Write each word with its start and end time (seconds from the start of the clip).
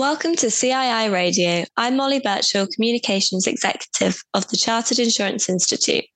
Welcome 0.00 0.34
to 0.36 0.46
CII 0.46 1.12
Radio. 1.12 1.66
I'm 1.76 1.98
Molly 1.98 2.20
Birchall, 2.20 2.66
Communications 2.68 3.46
Executive 3.46 4.22
of 4.32 4.48
the 4.48 4.56
Chartered 4.56 4.98
Insurance 4.98 5.46
Institute. 5.46 6.06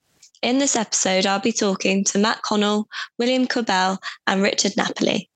In 0.41 0.57
this 0.57 0.75
episode, 0.75 1.27
I'll 1.27 1.39
be 1.39 1.53
talking 1.53 2.03
to 2.05 2.19
Matt 2.19 2.41
Connell, 2.41 2.89
William 3.19 3.47
Quibell, 3.47 3.99
and 4.27 4.41
Richard 4.41 4.73
Napoli. 4.79 5.29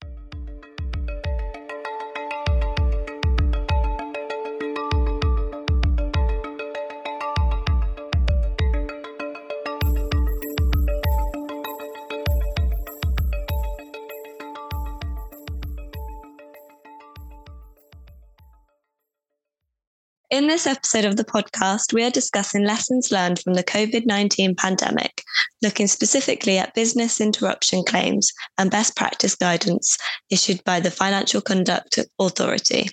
In 20.39 20.47
this 20.47 20.69
episode 20.69 21.05
of 21.05 21.17
the 21.17 21.25
podcast, 21.25 21.93
we 21.93 22.05
are 22.05 22.11
discussing 22.11 22.63
lessons 22.63 23.11
learned 23.11 23.41
from 23.41 23.55
the 23.55 23.65
COVID 23.65 24.07
19 24.07 24.55
pandemic, 24.55 25.25
looking 25.63 25.89
specifically 25.89 26.59
at 26.59 26.77
business 26.77 27.21
interruption 27.21 27.83
claims 27.83 28.33
and 28.57 28.71
best 28.71 28.95
practice 28.95 29.35
guidance 29.35 29.99
issued 30.31 30.63
by 30.63 30.79
the 30.79 30.93
Financial 30.93 31.41
Conduct 31.41 31.99
Authority. 32.21 32.89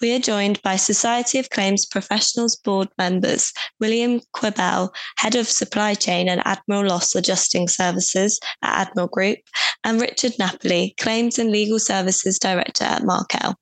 We 0.00 0.14
are 0.14 0.18
joined 0.18 0.60
by 0.62 0.76
Society 0.76 1.38
of 1.38 1.50
Claims 1.50 1.86
Professionals 1.86 2.56
Board 2.56 2.88
members 2.98 3.52
William 3.78 4.20
Quibell, 4.34 4.92
Head 5.18 5.36
of 5.36 5.48
Supply 5.48 5.94
Chain 5.94 6.28
and 6.28 6.42
Admiral 6.44 6.88
Loss 6.88 7.14
Adjusting 7.14 7.68
Services 7.68 8.40
at 8.62 8.88
Admiral 8.88 9.08
Group, 9.08 9.38
and 9.84 10.00
Richard 10.00 10.32
Napoli, 10.38 10.94
Claims 10.98 11.38
and 11.38 11.50
Legal 11.50 11.78
Services 11.78 12.38
Director 12.38 12.84
at 12.84 13.04
Markel, 13.04 13.54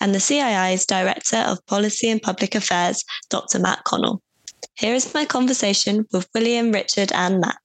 and 0.00 0.14
the 0.14 0.20
CII's 0.20 0.86
Director 0.86 1.36
of 1.36 1.64
Policy 1.66 2.08
and 2.08 2.22
Public 2.22 2.54
Affairs, 2.54 3.04
Dr. 3.28 3.58
Matt 3.58 3.84
Connell. 3.84 4.22
Here 4.76 4.94
is 4.94 5.12
my 5.12 5.24
conversation 5.24 6.06
with 6.12 6.28
William, 6.34 6.72
Richard, 6.72 7.12
and 7.12 7.40
Matt. 7.40 7.58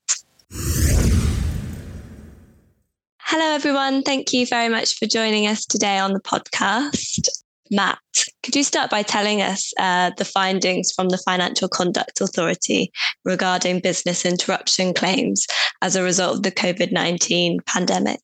Hello, 3.19 3.45
everyone. 3.55 4.03
Thank 4.03 4.33
you 4.33 4.45
very 4.45 4.69
much 4.69 4.95
for 4.97 5.05
joining 5.05 5.47
us 5.47 5.65
today 5.65 5.99
on 5.99 6.13
the 6.13 6.19
podcast. 6.19 7.29
Matt, 7.71 7.99
could 8.43 8.55
you 8.55 8.63
start 8.63 8.89
by 8.89 9.03
telling 9.03 9.41
us 9.41 9.73
uh, 9.79 10.11
the 10.17 10.25
findings 10.25 10.91
from 10.91 11.09
the 11.09 11.17
Financial 11.19 11.67
Conduct 11.67 12.19
Authority 12.21 12.91
regarding 13.25 13.79
business 13.79 14.25
interruption 14.25 14.93
claims 14.93 15.45
as 15.81 15.95
a 15.95 16.03
result 16.03 16.37
of 16.37 16.43
the 16.43 16.51
COVID 16.51 16.91
19 16.91 17.59
pandemic? 17.65 18.21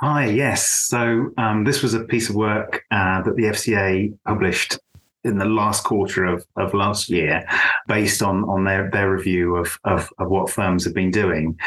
Hi, 0.00 0.26
yes. 0.26 0.68
So, 0.68 1.30
um, 1.38 1.64
this 1.64 1.82
was 1.82 1.94
a 1.94 2.04
piece 2.04 2.28
of 2.28 2.34
work 2.34 2.82
uh, 2.90 3.22
that 3.22 3.36
the 3.36 3.44
FCA 3.44 4.16
published 4.26 4.78
in 5.24 5.38
the 5.38 5.46
last 5.46 5.84
quarter 5.84 6.26
of, 6.26 6.44
of 6.56 6.74
last 6.74 7.08
year 7.08 7.46
based 7.88 8.22
on, 8.22 8.44
on 8.44 8.64
their, 8.64 8.90
their 8.90 9.10
review 9.10 9.56
of, 9.56 9.78
of, 9.84 10.10
of 10.18 10.28
what 10.28 10.50
firms 10.50 10.84
have 10.84 10.94
been 10.94 11.10
doing. 11.10 11.58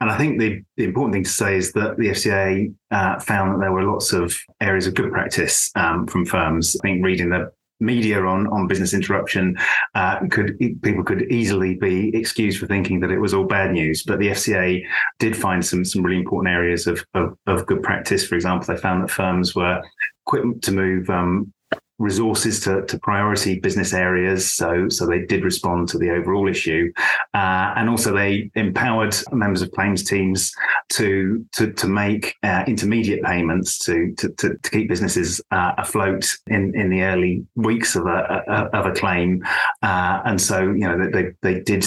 And 0.00 0.10
I 0.10 0.18
think 0.18 0.40
the, 0.40 0.62
the 0.76 0.84
important 0.84 1.14
thing 1.14 1.24
to 1.24 1.30
say 1.30 1.56
is 1.56 1.72
that 1.72 1.96
the 1.96 2.08
FCA 2.08 2.74
uh, 2.90 3.20
found 3.20 3.54
that 3.54 3.60
there 3.60 3.72
were 3.72 3.84
lots 3.84 4.12
of 4.12 4.36
areas 4.60 4.86
of 4.86 4.94
good 4.94 5.12
practice 5.12 5.70
um, 5.76 6.06
from 6.06 6.26
firms. 6.26 6.76
I 6.76 6.88
think 6.88 7.04
reading 7.04 7.30
the 7.30 7.52
media 7.80 8.22
on 8.24 8.46
on 8.48 8.66
business 8.66 8.94
interruption 8.94 9.56
uh, 9.94 10.20
could 10.30 10.58
people 10.82 11.04
could 11.04 11.22
easily 11.30 11.74
be 11.74 12.16
excused 12.16 12.58
for 12.58 12.66
thinking 12.66 13.00
that 13.00 13.10
it 13.10 13.18
was 13.18 13.34
all 13.34 13.44
bad 13.44 13.72
news. 13.72 14.02
But 14.02 14.18
the 14.18 14.28
FCA 14.28 14.82
did 15.18 15.36
find 15.36 15.64
some 15.64 15.84
some 15.84 16.02
really 16.02 16.18
important 16.18 16.52
areas 16.52 16.86
of 16.86 17.04
of, 17.14 17.36
of 17.46 17.66
good 17.66 17.82
practice. 17.82 18.26
For 18.26 18.34
example, 18.34 18.66
they 18.66 18.80
found 18.80 19.02
that 19.02 19.10
firms 19.10 19.54
were 19.54 19.82
quick 20.26 20.60
to 20.62 20.72
move 20.72 21.08
um, 21.08 21.52
resources 21.98 22.60
to, 22.60 22.84
to 22.86 22.98
priority 22.98 23.60
business 23.60 23.92
areas. 23.92 24.52
So, 24.52 24.88
so 24.88 25.06
they 25.06 25.24
did 25.26 25.44
respond 25.44 25.88
to 25.90 25.98
the 25.98 26.10
overall 26.10 26.48
issue, 26.48 26.92
uh, 27.34 27.74
and 27.76 27.88
also 27.88 28.12
they 28.12 28.50
empowered 28.54 29.14
members 29.32 29.62
of 29.62 29.70
claims 29.72 30.02
teams 30.04 30.52
to 30.90 31.44
to 31.52 31.72
to 31.72 31.86
make 31.86 32.34
uh, 32.42 32.64
intermediate 32.66 33.22
payments 33.22 33.78
to, 33.78 34.12
to 34.18 34.28
to, 34.30 34.56
to 34.56 34.70
keep 34.70 34.88
businesses 34.88 35.40
uh, 35.50 35.72
afloat 35.78 36.36
in 36.48 36.74
in 36.74 36.90
the 36.90 37.02
early 37.02 37.46
weeks 37.54 37.96
of 37.96 38.06
a, 38.06 38.42
a 38.48 38.52
of 38.78 38.86
a 38.86 38.92
claim. 38.92 39.44
Uh, 39.82 40.22
and 40.24 40.40
so, 40.40 40.62
you 40.62 40.86
know, 40.88 41.10
they 41.10 41.32
they 41.42 41.60
did 41.60 41.84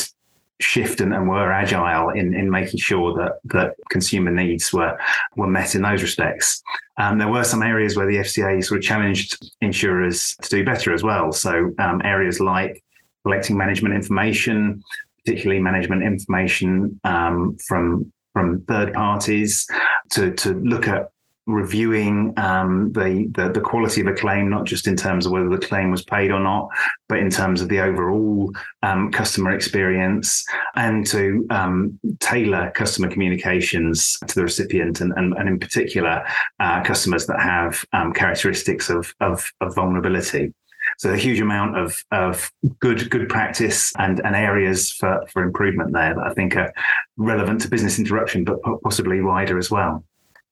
shift 0.60 1.02
and, 1.02 1.14
and, 1.14 1.30
were 1.30 1.52
agile 1.52 2.10
in, 2.10 2.34
in 2.34 2.50
making 2.50 2.80
sure 2.80 3.14
that 3.14 3.40
that 3.46 3.76
consumer 3.90 4.32
needs 4.32 4.74
were 4.74 4.98
were 5.36 5.48
met 5.48 5.76
in 5.76 5.82
those 5.82 6.02
respects. 6.02 6.62
Um, 6.98 7.20
there 7.20 7.28
were 7.28 7.44
some 7.44 7.62
areas 7.62 7.96
where 7.96 8.08
the 8.08 8.18
FCA 8.18 8.64
sort 8.64 8.80
of 8.80 8.84
challenged 8.84 9.52
insurers 9.62 10.36
to 10.42 10.50
do 10.50 10.66
better 10.66 10.94
as 10.94 11.04
well. 11.04 11.32
So 11.32 11.74
um, 11.78 12.02
areas 12.04 12.40
like 12.40 12.84
collecting 13.24 13.58
management 13.58 13.94
information, 13.94 14.84
particularly 15.24 15.62
management 15.62 16.04
information 16.04 17.00
um, 17.04 17.58
from 17.68 18.12
from 18.34 18.62
third 18.62 18.94
parties, 18.94 19.68
to 20.12 20.32
to 20.32 20.54
look 20.54 20.88
at 20.88 21.12
reviewing 21.48 22.34
um, 22.38 22.92
the, 22.92 23.28
the, 23.32 23.50
the 23.50 23.62
quality 23.62 24.02
of 24.02 24.08
a 24.08 24.14
claim, 24.14 24.50
not 24.50 24.66
just 24.66 24.86
in 24.86 24.96
terms 24.96 25.26
of 25.26 25.32
whether 25.32 25.50
the 25.50 25.58
claim 25.58 25.90
was 25.90 26.04
paid 26.04 26.30
or 26.30 26.40
not, 26.40 26.68
but 27.10 27.20
in 27.20 27.30
terms 27.30 27.62
of 27.62 27.70
the 27.70 27.80
overall 27.80 28.52
um, 28.84 29.12
customer 29.12 29.52
experience, 29.52 30.46
and 30.76 31.08
to 31.08 31.48
um, 31.50 31.98
tailor 32.20 32.70
customer 32.72 33.10
communications 33.10 34.18
to 34.28 34.36
the 34.36 34.44
recipient, 34.44 35.02
and, 35.02 35.14
and, 35.16 35.34
and 35.38 35.48
in 35.48 35.58
particular, 35.58 36.24
uh, 36.60 36.84
customers 36.84 37.26
that 37.26 37.40
have 37.40 37.84
um, 37.94 38.14
characteristics 38.14 38.90
of, 38.90 39.14
of, 39.22 39.52
of 39.62 39.74
vulnerability. 39.74 40.54
So 40.98 41.12
a 41.12 41.18
huge 41.18 41.42
amount 41.42 41.78
of, 41.78 42.02
of 42.12 42.50
good 42.80 43.10
good 43.10 43.28
practice 43.28 43.94
and, 43.98 44.22
and 44.26 44.36
areas 44.36 44.92
for, 44.92 45.26
for 45.32 45.44
improvement 45.44 45.92
there 45.92 46.16
that 46.16 46.26
I 46.26 46.34
think 46.34 46.56
are 46.56 46.74
relevant 47.18 47.62
to 47.62 47.70
business 47.70 48.00
interruption, 48.00 48.46
but 48.46 48.60
possibly 48.84 49.22
wider 49.22 49.58
as 49.58 49.70
well. 49.70 50.04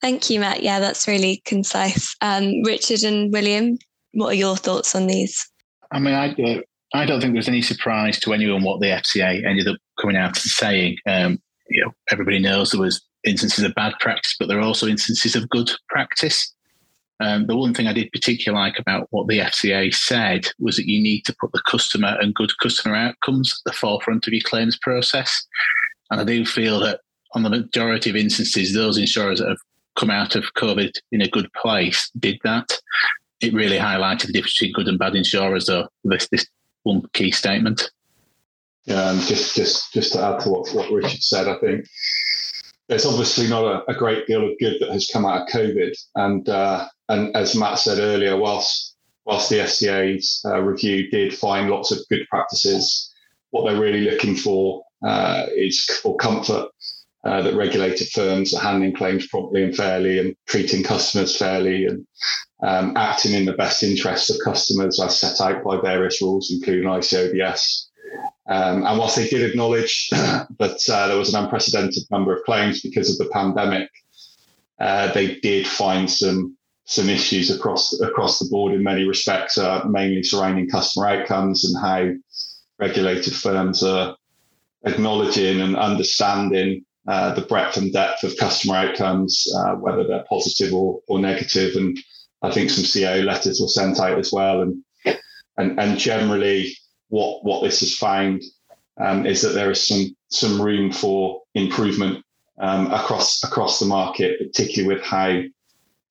Thank 0.06 0.30
you, 0.30 0.40
Matt. 0.40 0.62
Yeah, 0.62 0.80
that's 0.80 1.08
really 1.08 1.42
concise. 1.46 2.16
Um, 2.22 2.62
Richard 2.64 3.02
and 3.02 3.34
William, 3.34 3.80
what 4.14 4.28
are 4.28 4.36
your 4.36 4.56
thoughts 4.56 4.94
on 4.94 5.08
these? 5.08 5.50
I 5.92 5.98
mean, 5.98 6.14
I, 6.14 6.30
uh, 6.30 6.62
I 6.94 7.08
don't 7.08 7.20
think 7.20 7.34
there's 7.34 7.48
any 7.48 7.64
surprise 7.64 8.20
to 8.20 8.32
anyone 8.32 8.62
what 8.62 8.82
the 8.82 8.90
FCA 8.90 9.44
ended 9.44 9.68
up 9.68 9.78
coming 10.00 10.16
out 10.16 10.28
and 10.28 10.38
saying. 10.38 10.98
Um, 11.08 11.42
you 11.72 11.84
know, 11.84 11.92
everybody 12.12 12.38
knows 12.38 12.70
there 12.70 12.80
was 12.80 13.02
instances 13.24 13.64
of 13.64 13.74
bad 13.74 13.94
practice, 14.00 14.36
but 14.40 14.48
there 14.48 14.60
are 14.60 14.62
also 14.62 14.86
instances 14.86 15.36
of 15.36 15.50
good 15.50 15.72
practice. 15.90 16.54
Um, 17.20 17.48
the 17.48 17.58
one 17.58 17.74
thing 17.74 17.88
I 17.88 17.94
did 17.94 18.12
particularly 18.12 18.64
like 18.64 18.78
about 18.78 19.08
what 19.10 19.28
the 19.28 19.40
FCA 19.40 19.92
said 19.92 20.46
was 20.60 20.76
that 20.76 20.88
you 20.88 21.02
need 21.02 21.22
to 21.22 21.36
put 21.42 21.52
the 21.52 21.64
customer 21.68 22.16
and 22.22 22.36
good 22.36 22.52
customer 22.62 22.96
outcomes 22.96 23.60
at 23.66 23.72
the 23.72 23.76
forefront 23.76 24.28
of 24.28 24.34
your 24.34 24.44
claims 24.46 24.78
process. 24.78 25.48
And 26.12 26.22
I 26.22 26.24
do 26.24 26.46
feel 26.46 26.80
that 26.82 27.00
on 27.34 27.42
the 27.42 27.50
majority 27.50 28.12
of 28.12 28.16
instances, 28.16 28.76
those 28.76 29.00
insurers 29.00 29.40
that 29.40 29.50
have 29.50 29.58
come 29.96 30.10
out 30.10 30.36
of 30.36 30.54
COVID 30.56 30.92
in 31.12 31.22
a 31.22 31.30
good 31.30 31.52
place 31.54 32.10
did 32.20 32.40
that. 32.44 32.78
It 33.42 33.54
really 33.54 33.78
highlighted 33.78 34.28
the 34.28 34.34
difference 34.34 34.58
between 34.58 34.74
good 34.74 34.88
and 34.88 35.00
bad 35.00 35.16
insurers, 35.16 35.66
though, 35.66 35.88
this, 36.04 36.28
this 36.30 36.46
one 36.84 37.04
key 37.14 37.32
statement. 37.32 37.92
Yeah, 38.86 39.12
and 39.12 39.22
just 39.22 39.56
just 39.56 39.92
just 39.94 40.14
to 40.14 40.22
add 40.22 40.42
to 40.42 40.50
what, 40.50 40.70
what 40.74 40.92
Richard 40.92 41.22
said, 41.22 41.48
I 41.48 41.58
think 41.58 41.86
there's 42.88 43.06
obviously 43.06 43.48
not 43.48 43.66
a, 43.66 43.92
a 43.92 43.96
great 43.96 44.28
deal 44.28 44.48
of 44.48 44.58
good 44.60 44.78
that 44.80 44.92
has 44.92 45.10
come 45.12 45.26
out 45.26 45.42
of 45.42 45.48
COVID, 45.48 45.98
and 46.16 46.48
uh, 46.48 46.88
and 47.10 47.36
as 47.36 47.56
Matt 47.56 47.80
said 47.80 47.98
earlier, 47.98 48.38
whilst 48.38 48.96
whilst 49.26 49.50
the 49.50 49.58
FCA's 49.58 50.42
uh, 50.46 50.62
review 50.62 51.10
did 51.10 51.36
find 51.36 51.70
lots 51.70 51.92
of 51.92 51.98
good 52.12 52.28
practices, 52.30 53.12
what 53.50 53.66
they're 53.66 53.82
really 53.82 54.02
looking 54.02 54.36
for 54.36 54.84
uh, 55.04 55.48
is 55.56 55.84
for 56.04 56.16
comfort 56.18 56.70
uh, 57.26 57.42
that 57.42 57.56
regulated 57.56 58.08
firms 58.10 58.54
are 58.54 58.62
handling 58.62 58.94
claims 58.94 59.28
promptly 59.28 59.64
and 59.64 59.76
fairly 59.76 60.20
and 60.20 60.36
treating 60.46 60.84
customers 60.84 61.36
fairly 61.36 61.86
and 61.86 62.06
um, 62.64 62.96
acting 62.96 63.34
in 63.34 63.46
the 63.46 63.54
best 63.54 63.82
interests 63.82 64.30
of 64.30 64.38
customers 64.44 65.00
as 65.02 65.20
set 65.20 65.42
out 65.42 65.64
by 65.64 65.80
various 65.82 66.22
rules, 66.22 66.52
including 66.52 66.88
ICOBS. 66.88 67.88
Um, 68.48 68.86
and 68.86 69.00
whilst 69.00 69.16
they 69.16 69.28
did 69.28 69.42
acknowledge 69.42 70.08
that 70.12 70.80
uh, 70.92 71.08
there 71.08 71.18
was 71.18 71.34
an 71.34 71.44
unprecedented 71.44 72.04
number 72.12 72.36
of 72.36 72.44
claims 72.44 72.82
because 72.82 73.10
of 73.10 73.18
the 73.18 73.34
pandemic, 73.34 73.90
uh, 74.80 75.12
they 75.14 75.36
did 75.40 75.68
find 75.68 76.10
some 76.10 76.56
some 76.88 77.10
issues 77.10 77.50
across 77.50 78.00
across 78.02 78.38
the 78.38 78.48
board 78.52 78.72
in 78.72 78.84
many 78.84 79.06
respects, 79.06 79.58
uh, 79.58 79.84
mainly 79.90 80.22
surrounding 80.22 80.70
customer 80.70 81.08
outcomes 81.08 81.66
and 81.66 81.84
how 81.84 82.12
regulated 82.78 83.34
firms 83.34 83.82
are 83.82 84.16
acknowledging 84.86 85.62
and 85.62 85.76
understanding 85.76 86.86
uh, 87.08 87.34
the 87.34 87.42
breadth 87.42 87.78
and 87.78 87.94
depth 87.94 88.24
of 88.24 88.38
customer 88.38 88.76
outcomes, 88.76 89.48
uh, 89.58 89.76
whether 89.76 90.04
they're 90.04 90.26
positive 90.28 90.74
or, 90.74 91.02
or 91.08 91.20
negative. 91.20 91.76
And 91.76 91.98
I 92.42 92.52
think 92.52 92.70
some 92.70 92.84
CEO 92.84 93.24
letters 93.24 93.60
were 93.62 93.68
sent 93.68 94.00
out 94.00 94.18
as 94.18 94.32
well. 94.32 94.62
And 94.62 94.84
and, 95.58 95.80
and 95.80 95.98
generally, 95.98 96.76
what 97.10 97.44
what 97.46 97.64
this 97.64 97.80
has 97.82 97.96
found 97.96 98.42
um, 99.00 99.26
is 99.26 99.42
that 99.42 99.50
there 99.50 99.72
is 99.72 99.86
some 99.86 100.16
some 100.30 100.62
room 100.62 100.92
for 100.92 101.42
improvement 101.54 102.24
um, 102.60 102.92
across 102.92 103.44
across 103.44 103.80
the 103.80 103.86
market, 103.86 104.40
particularly 104.40 104.96
with 104.96 105.04
how 105.06 105.42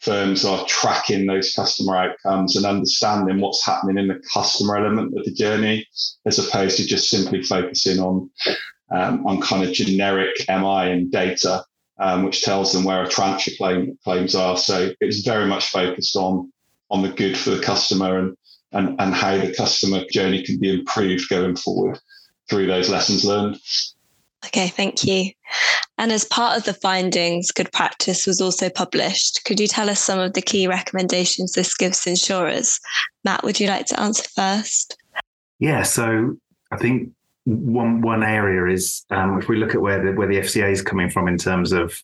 firms 0.00 0.44
are 0.44 0.64
tracking 0.66 1.26
those 1.26 1.54
customer 1.54 1.96
outcomes 1.96 2.56
and 2.56 2.66
understanding 2.66 3.40
what's 3.40 3.64
happening 3.64 3.96
in 3.96 4.08
the 4.08 4.22
customer 4.32 4.76
element 4.76 5.16
of 5.16 5.24
the 5.24 5.32
journey, 5.32 5.86
as 6.26 6.38
opposed 6.38 6.76
to 6.76 6.86
just 6.86 7.08
simply 7.08 7.42
focusing 7.42 7.98
on 7.98 8.30
um, 8.90 9.26
on 9.26 9.40
kind 9.40 9.64
of 9.64 9.72
generic 9.72 10.34
MI 10.48 10.90
and 10.90 11.10
data, 11.10 11.64
um, 11.98 12.24
which 12.24 12.42
tells 12.42 12.72
them 12.72 12.84
where 12.84 13.02
a 13.02 13.08
transfer 13.08 13.50
claim 13.56 13.98
claims 14.04 14.34
are. 14.34 14.56
So 14.56 14.92
it's 15.00 15.22
very 15.22 15.46
much 15.46 15.70
focused 15.70 16.16
on 16.16 16.52
on 16.90 17.02
the 17.02 17.08
good 17.08 17.36
for 17.36 17.50
the 17.50 17.62
customer 17.62 18.18
and 18.18 18.36
and, 18.72 19.00
and 19.00 19.14
how 19.14 19.38
the 19.38 19.54
customer 19.54 20.04
journey 20.10 20.42
can 20.42 20.58
be 20.58 20.74
improved 20.74 21.28
going 21.28 21.56
forward 21.56 21.98
through 22.50 22.66
those 22.66 22.90
lessons 22.90 23.24
learned. 23.24 23.56
Okay, 24.46 24.68
thank 24.68 25.04
you. 25.04 25.30
And 25.96 26.12
as 26.12 26.24
part 26.24 26.58
of 26.58 26.64
the 26.64 26.74
findings, 26.74 27.50
Good 27.50 27.72
Practice 27.72 28.26
was 28.26 28.40
also 28.40 28.68
published. 28.68 29.44
Could 29.44 29.60
you 29.60 29.68
tell 29.68 29.88
us 29.88 30.02
some 30.02 30.18
of 30.18 30.34
the 30.34 30.42
key 30.42 30.66
recommendations 30.66 31.52
this 31.52 31.74
gives 31.74 32.06
insurers? 32.06 32.78
Matt, 33.24 33.44
would 33.44 33.60
you 33.60 33.68
like 33.68 33.86
to 33.86 34.00
answer 34.00 34.24
first? 34.34 34.98
Yeah, 35.60 35.82
so 35.82 36.36
I 36.72 36.76
think 36.76 37.12
one 37.44 38.00
one 38.00 38.22
area 38.22 38.72
is 38.72 39.04
um, 39.10 39.38
if 39.38 39.48
we 39.48 39.56
look 39.56 39.74
at 39.74 39.80
where 39.80 40.02
the 40.02 40.12
where 40.12 40.28
the 40.28 40.38
FCA 40.38 40.70
is 40.70 40.82
coming 40.82 41.10
from 41.10 41.28
in 41.28 41.36
terms 41.36 41.72
of 41.72 42.02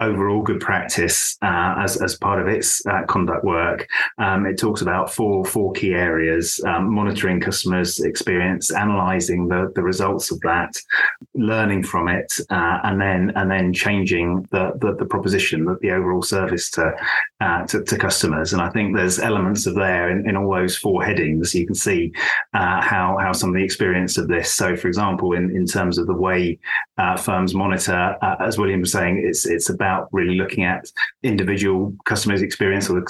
overall 0.00 0.42
good 0.42 0.60
practice 0.60 1.36
uh, 1.42 1.74
as, 1.78 2.00
as 2.00 2.16
part 2.16 2.40
of 2.40 2.48
its 2.48 2.84
uh, 2.86 3.04
conduct 3.06 3.44
work. 3.44 3.86
Um, 4.18 4.46
it 4.46 4.58
talks 4.58 4.80
about 4.82 5.12
four 5.12 5.44
four 5.44 5.72
key 5.72 5.94
areas: 5.94 6.60
um, 6.66 6.92
monitoring 6.92 7.40
customers' 7.40 8.00
experience, 8.00 8.70
analysing 8.70 9.48
the, 9.48 9.72
the 9.74 9.82
results 9.82 10.30
of 10.30 10.40
that, 10.40 10.72
learning 11.34 11.82
from 11.84 12.08
it, 12.08 12.32
uh, 12.50 12.78
and 12.84 13.00
then 13.00 13.32
and 13.36 13.50
then 13.50 13.72
changing 13.72 14.46
the, 14.50 14.72
the, 14.80 14.94
the 14.94 15.04
proposition, 15.04 15.64
the, 15.64 15.76
the 15.80 15.90
overall 15.90 16.22
service 16.22 16.70
to, 16.70 16.92
uh, 17.40 17.66
to, 17.66 17.82
to 17.84 17.96
customers. 17.96 18.52
And 18.52 18.62
I 18.62 18.70
think 18.70 18.96
there's 18.96 19.18
elements 19.18 19.66
of 19.66 19.74
there 19.74 20.10
in, 20.10 20.28
in 20.28 20.36
all 20.36 20.54
those 20.54 20.76
four 20.76 21.04
headings. 21.04 21.54
You 21.54 21.66
can 21.66 21.74
see 21.74 22.12
uh, 22.54 22.80
how 22.80 23.18
how 23.20 23.32
some 23.32 23.50
of 23.50 23.56
the 23.56 23.64
experience 23.64 24.18
of 24.18 24.28
this. 24.28 24.52
So, 24.52 24.76
for 24.76 24.88
example, 24.88 25.32
in 25.32 25.54
in 25.54 25.66
terms 25.66 25.98
of 25.98 26.06
the 26.06 26.14
way 26.14 26.58
uh, 27.00 27.16
firms 27.16 27.54
monitor, 27.54 28.14
as 28.40 28.58
William 28.58 28.80
was 28.80 28.92
saying, 28.92 29.22
it's 29.24 29.46
it's 29.46 29.70
about 29.70 30.08
really 30.12 30.34
looking 30.34 30.64
at 30.64 30.84
individual 31.22 31.94
customers' 32.04 32.42
experience 32.42 32.90
or 32.90 33.02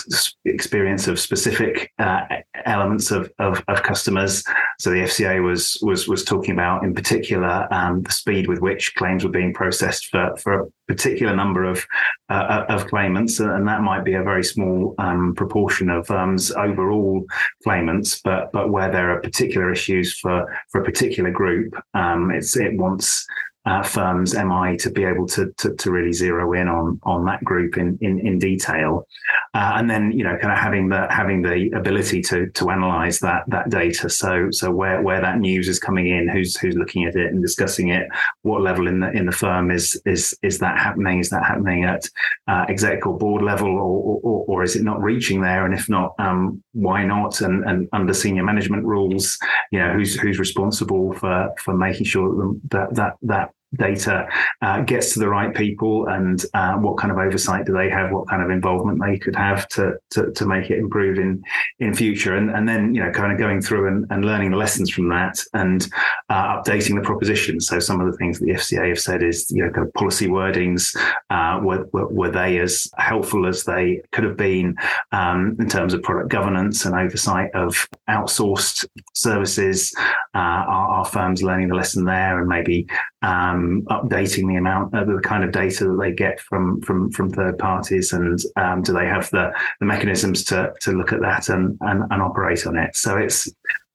experience 0.44 1.08
of 1.08 1.18
specific 1.18 1.92
uh, 1.98 2.20
elements 2.64 3.10
of, 3.10 3.32
of, 3.40 3.64
of, 3.66 3.82
customers. 3.82 4.44
So 4.78 4.90
the 4.90 5.00
FCA 5.00 5.42
was 5.42 5.76
was 5.82 6.06
was 6.06 6.24
talking 6.24 6.52
about 6.52 6.84
in 6.84 6.94
particular 6.94 7.66
um, 7.72 8.02
the 8.04 8.12
speed 8.12 8.46
with 8.46 8.60
which 8.60 8.94
claims 8.94 9.24
were 9.24 9.30
being 9.30 9.52
processed 9.52 10.06
for 10.06 10.36
for 10.36 10.60
a 10.60 10.66
particular 10.86 11.34
number 11.34 11.64
of 11.64 11.84
uh, 12.28 12.66
of 12.68 12.86
claimants, 12.86 13.40
and 13.40 13.66
that 13.66 13.82
might 13.82 14.04
be 14.04 14.14
a 14.14 14.22
very 14.22 14.44
small 14.44 14.94
um, 14.98 15.34
proportion 15.34 15.90
of 15.90 16.06
firms' 16.06 16.52
overall 16.52 17.24
claimants, 17.64 18.20
but 18.22 18.52
but 18.52 18.70
where 18.70 18.90
there 18.92 19.10
are 19.10 19.20
particular 19.20 19.72
issues 19.72 20.16
for 20.16 20.46
for 20.70 20.80
a 20.80 20.84
particular 20.84 21.32
group, 21.32 21.74
um, 21.94 22.30
it's 22.30 22.56
it 22.56 22.76
wants 22.76 23.26
uh, 23.66 23.82
firms 23.82 24.34
MI 24.34 24.76
to 24.78 24.90
be 24.90 25.04
able 25.04 25.26
to, 25.26 25.52
to, 25.58 25.74
to 25.74 25.90
really 25.90 26.12
zero 26.12 26.54
in 26.54 26.66
on 26.66 26.98
on 27.02 27.26
that 27.26 27.44
group 27.44 27.76
in 27.76 27.98
in, 28.00 28.18
in 28.26 28.38
detail, 28.38 29.06
uh, 29.52 29.72
and 29.76 29.88
then 29.90 30.12
you 30.12 30.24
know 30.24 30.36
kind 30.38 30.52
of 30.52 30.58
having 30.58 30.88
the 30.88 31.06
having 31.10 31.42
the 31.42 31.70
ability 31.76 32.22
to 32.22 32.48
to 32.50 32.70
analyze 32.70 33.18
that 33.18 33.44
that 33.48 33.68
data. 33.68 34.08
So 34.08 34.50
so 34.50 34.70
where 34.70 35.02
where 35.02 35.20
that 35.20 35.38
news 35.38 35.68
is 35.68 35.78
coming 35.78 36.08
in, 36.08 36.26
who's 36.26 36.56
who's 36.56 36.74
looking 36.74 37.04
at 37.04 37.16
it 37.16 37.32
and 37.32 37.42
discussing 37.42 37.88
it, 37.88 38.08
what 38.42 38.62
level 38.62 38.86
in 38.88 39.00
the 39.00 39.10
in 39.10 39.26
the 39.26 39.32
firm 39.32 39.70
is 39.70 40.00
is 40.06 40.34
is 40.42 40.58
that 40.60 40.78
happening? 40.78 41.18
Is 41.18 41.28
that 41.28 41.44
happening 41.44 41.84
at 41.84 42.08
uh, 42.48 42.64
exec 42.68 43.06
or 43.06 43.18
board 43.18 43.42
level, 43.42 43.68
or, 43.68 44.20
or 44.22 44.44
or 44.48 44.62
is 44.62 44.74
it 44.74 44.82
not 44.82 45.02
reaching 45.02 45.42
there? 45.42 45.66
And 45.66 45.74
if 45.74 45.86
not, 45.86 46.14
um, 46.18 46.62
why 46.72 47.04
not? 47.04 47.42
And 47.42 47.62
and 47.64 47.88
under 47.92 48.14
senior 48.14 48.42
management 48.42 48.84
rules, 48.84 49.38
you 49.70 49.80
know 49.80 49.92
who's 49.92 50.14
who's 50.18 50.38
responsible 50.38 51.12
for 51.12 51.50
for 51.58 51.76
making 51.76 52.06
sure 52.06 52.54
that 52.70 52.94
that 52.94 53.16
that 53.22 53.49
data 53.74 54.26
uh, 54.62 54.80
gets 54.80 55.14
to 55.14 55.20
the 55.20 55.28
right 55.28 55.54
people 55.54 56.06
and 56.08 56.44
uh, 56.54 56.74
what 56.74 56.96
kind 56.98 57.12
of 57.12 57.18
oversight 57.18 57.66
do 57.66 57.72
they 57.72 57.88
have 57.88 58.10
what 58.10 58.28
kind 58.28 58.42
of 58.42 58.50
involvement 58.50 59.00
they 59.00 59.18
could 59.18 59.36
have 59.36 59.68
to 59.68 59.94
to, 60.10 60.32
to 60.32 60.46
make 60.46 60.70
it 60.70 60.78
improve 60.78 61.18
in 61.18 61.42
in 61.78 61.94
future. 61.94 62.36
And 62.36 62.50
and 62.50 62.68
then 62.68 62.94
you 62.94 63.02
know 63.02 63.10
kind 63.12 63.32
of 63.32 63.38
going 63.38 63.60
through 63.60 63.88
and, 63.88 64.06
and 64.10 64.24
learning 64.24 64.50
the 64.50 64.56
lessons 64.56 64.90
from 64.90 65.08
that 65.10 65.42
and 65.54 65.88
uh, 66.28 66.56
updating 66.56 66.96
the 66.96 67.02
proposition. 67.02 67.60
So 67.60 67.78
some 67.78 68.00
of 68.00 68.10
the 68.10 68.16
things 68.18 68.38
that 68.38 68.46
the 68.46 68.52
FCA 68.52 68.88
have 68.88 68.98
said 68.98 69.22
is 69.22 69.50
you 69.50 69.64
know 69.64 69.70
kind 69.70 69.86
of 69.86 69.94
policy 69.94 70.26
wordings 70.26 70.96
uh, 71.30 71.60
were, 71.62 71.86
were, 71.92 72.08
were 72.08 72.30
they 72.30 72.58
as 72.58 72.90
helpful 72.96 73.46
as 73.46 73.64
they 73.64 74.02
could 74.12 74.24
have 74.24 74.36
been 74.36 74.74
um, 75.12 75.56
in 75.60 75.68
terms 75.68 75.94
of 75.94 76.02
product 76.02 76.28
governance 76.28 76.84
and 76.84 76.94
oversight 76.94 77.50
of 77.54 77.88
outsourced 78.08 78.86
services. 79.14 79.94
Uh, 80.34 80.38
are, 80.38 80.88
are 80.88 81.04
firms 81.04 81.42
learning 81.42 81.68
the 81.68 81.74
lesson 81.74 82.04
there 82.04 82.38
and 82.38 82.48
maybe 82.48 82.86
um, 83.22 83.82
updating 83.90 84.48
the 84.48 84.56
amount 84.56 84.94
of 84.94 85.06
the 85.06 85.20
kind 85.20 85.44
of 85.44 85.52
data 85.52 85.84
that 85.84 85.98
they 86.00 86.12
get 86.12 86.40
from 86.40 86.80
from 86.82 87.10
from 87.10 87.30
third 87.30 87.58
parties, 87.58 88.12
and 88.12 88.40
um, 88.56 88.82
do 88.82 88.92
they 88.92 89.06
have 89.06 89.30
the 89.30 89.52
the 89.80 89.86
mechanisms 89.86 90.44
to 90.44 90.72
to 90.80 90.92
look 90.92 91.12
at 91.12 91.20
that 91.20 91.48
and, 91.48 91.76
and 91.82 92.04
and 92.10 92.22
operate 92.22 92.66
on 92.66 92.76
it? 92.76 92.96
So 92.96 93.16
it's 93.16 93.48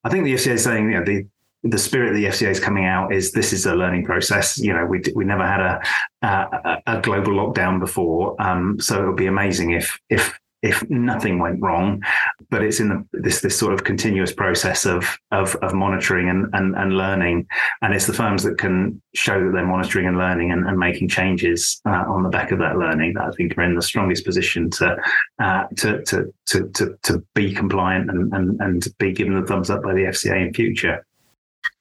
I 0.04 0.08
think 0.08 0.24
the 0.24 0.34
FCA 0.34 0.52
is 0.52 0.64
saying 0.64 0.90
you 0.90 0.98
know 0.98 1.04
the 1.04 1.26
the 1.62 1.78
spirit 1.78 2.10
of 2.10 2.14
the 2.14 2.26
FCA 2.26 2.50
is 2.50 2.60
coming 2.60 2.84
out 2.84 3.12
is 3.12 3.32
this 3.32 3.52
is 3.52 3.66
a 3.66 3.74
learning 3.74 4.04
process. 4.04 4.58
You 4.58 4.72
know, 4.72 4.86
we 4.86 5.02
we 5.14 5.24
never 5.24 5.46
had 5.46 5.60
a 5.60 5.80
a, 6.22 6.82
a 6.86 7.00
global 7.00 7.32
lockdown 7.32 7.80
before, 7.80 8.40
um, 8.40 8.78
so 8.80 9.02
it 9.02 9.06
would 9.06 9.16
be 9.16 9.26
amazing 9.26 9.72
if 9.72 9.98
if 10.08 10.38
if 10.66 10.88
nothing 10.90 11.38
went 11.38 11.62
wrong. 11.62 12.02
But 12.50 12.62
it's 12.62 12.80
in 12.80 12.88
the, 12.88 13.06
this 13.12 13.40
this 13.40 13.58
sort 13.58 13.72
of 13.72 13.84
continuous 13.84 14.32
process 14.32 14.84
of 14.84 15.18
of, 15.30 15.54
of 15.56 15.74
monitoring 15.74 16.28
and, 16.28 16.46
and, 16.52 16.74
and 16.76 16.96
learning, 16.96 17.46
and 17.82 17.94
it's 17.94 18.06
the 18.06 18.12
firms 18.12 18.42
that 18.42 18.58
can 18.58 19.00
show 19.14 19.42
that 19.44 19.52
they're 19.52 19.66
monitoring 19.66 20.06
and 20.06 20.18
learning 20.18 20.50
and, 20.50 20.66
and 20.66 20.78
making 20.78 21.08
changes 21.08 21.80
uh, 21.86 22.04
on 22.08 22.22
the 22.22 22.28
back 22.28 22.50
of 22.50 22.58
that 22.58 22.76
learning 22.76 23.14
that 23.14 23.24
I 23.24 23.30
think 23.32 23.56
are 23.56 23.62
in 23.62 23.76
the 23.76 23.82
strongest 23.82 24.24
position 24.24 24.70
to 24.70 24.96
uh, 25.42 25.64
to, 25.76 26.02
to, 26.04 26.34
to 26.46 26.68
to 26.68 26.98
to 27.04 27.24
be 27.34 27.54
compliant 27.54 28.10
and, 28.10 28.32
and 28.32 28.60
and 28.60 28.86
be 28.98 29.12
given 29.12 29.40
the 29.40 29.46
thumbs 29.46 29.70
up 29.70 29.82
by 29.82 29.94
the 29.94 30.02
FCA 30.02 30.46
in 30.46 30.52
future. 30.52 31.05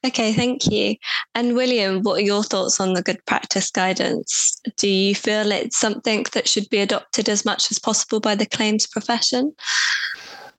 Okay, 0.06 0.34
thank 0.34 0.68
you. 0.68 0.96
And 1.34 1.56
William, 1.56 2.04
what 2.04 2.20
are 2.20 2.26
your 2.26 2.44
thoughts 2.44 2.80
on 2.80 2.94
the 2.94 3.02
good 3.02 3.26
practice 3.26 3.72
guidance? 3.72 4.62
Do 4.78 4.88
you 4.88 5.16
feel 5.16 5.52
it's 5.52 5.78
something 5.78 6.26
that 6.34 6.48
should 6.48 6.70
be 6.70 6.78
adopted 6.78 7.28
as 7.28 7.44
much 7.44 7.72
as 7.72 7.80
possible 7.80 8.20
by 8.20 8.36
the 8.36 8.46
claims 8.46 8.86
profession? 8.86 9.56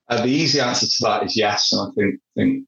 Uh, 0.09 0.23
the 0.23 0.29
easy 0.29 0.59
answer 0.59 0.87
to 0.87 0.97
that 1.03 1.25
is 1.25 1.37
yes, 1.37 1.73
and 1.73 1.81
I 1.81 1.91
think, 1.95 2.21
think 2.35 2.67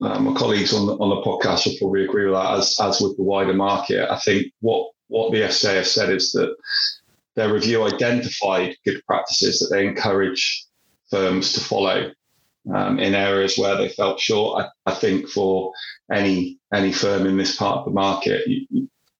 uh, 0.00 0.18
my 0.18 0.38
colleagues 0.38 0.72
on 0.72 0.86
the, 0.86 0.94
on 0.94 1.10
the 1.10 1.22
podcast 1.22 1.66
will 1.66 1.76
probably 1.78 2.04
agree 2.04 2.24
with 2.24 2.34
that. 2.34 2.58
As 2.58 2.76
as 2.80 3.00
with 3.00 3.16
the 3.16 3.22
wider 3.22 3.54
market, 3.54 4.10
I 4.10 4.18
think 4.20 4.52
what 4.60 4.90
what 5.08 5.32
the 5.32 5.42
FCA 5.42 5.76
have 5.76 5.86
said 5.86 6.10
is 6.10 6.32
that 6.32 6.54
their 7.34 7.52
review 7.52 7.84
identified 7.84 8.76
good 8.84 9.02
practices 9.06 9.58
that 9.60 9.74
they 9.74 9.86
encourage 9.86 10.64
firms 11.10 11.52
to 11.52 11.60
follow 11.60 12.10
um, 12.74 12.98
in 12.98 13.14
areas 13.14 13.56
where 13.56 13.76
they 13.76 13.88
felt 13.88 14.20
short. 14.20 14.64
I, 14.64 14.90
I, 14.90 14.94
think 14.94 15.28
for 15.28 15.72
any 16.12 16.58
any 16.72 16.92
firm 16.92 17.26
in 17.26 17.36
this 17.36 17.56
part 17.56 17.78
of 17.78 17.84
the 17.86 17.90
market, 17.92 18.46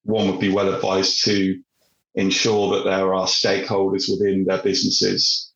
one 0.05 0.31
would 0.31 0.41
be 0.41 0.53
well 0.53 0.73
advised 0.73 1.25
to 1.25 1.61
ensure 2.15 2.77
that 2.77 2.85
there 2.85 3.15
are 3.15 3.27
stakeholders 3.27 4.11
within 4.11 4.45
their 4.45 4.63
businesses 4.63 5.53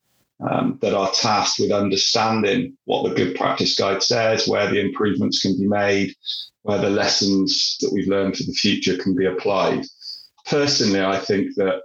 um, 0.47 0.77
that 0.81 0.93
are 0.93 1.11
tasked 1.11 1.59
with 1.59 1.71
understanding 1.71 2.77
what 2.85 3.07
the 3.07 3.15
good 3.15 3.35
practice 3.35 3.75
guide 3.75 4.03
says, 4.03 4.47
where 4.47 4.69
the 4.69 4.79
improvements 4.79 5.41
can 5.41 5.57
be 5.57 5.67
made, 5.67 6.15
where 6.63 6.79
the 6.79 6.89
lessons 6.89 7.77
that 7.81 7.91
we've 7.91 8.07
learned 8.07 8.37
for 8.37 8.43
the 8.43 8.53
future 8.53 8.97
can 8.97 9.15
be 9.15 9.25
applied. 9.25 9.83
Personally, 10.45 11.01
I 11.01 11.17
think 11.19 11.55
that 11.55 11.81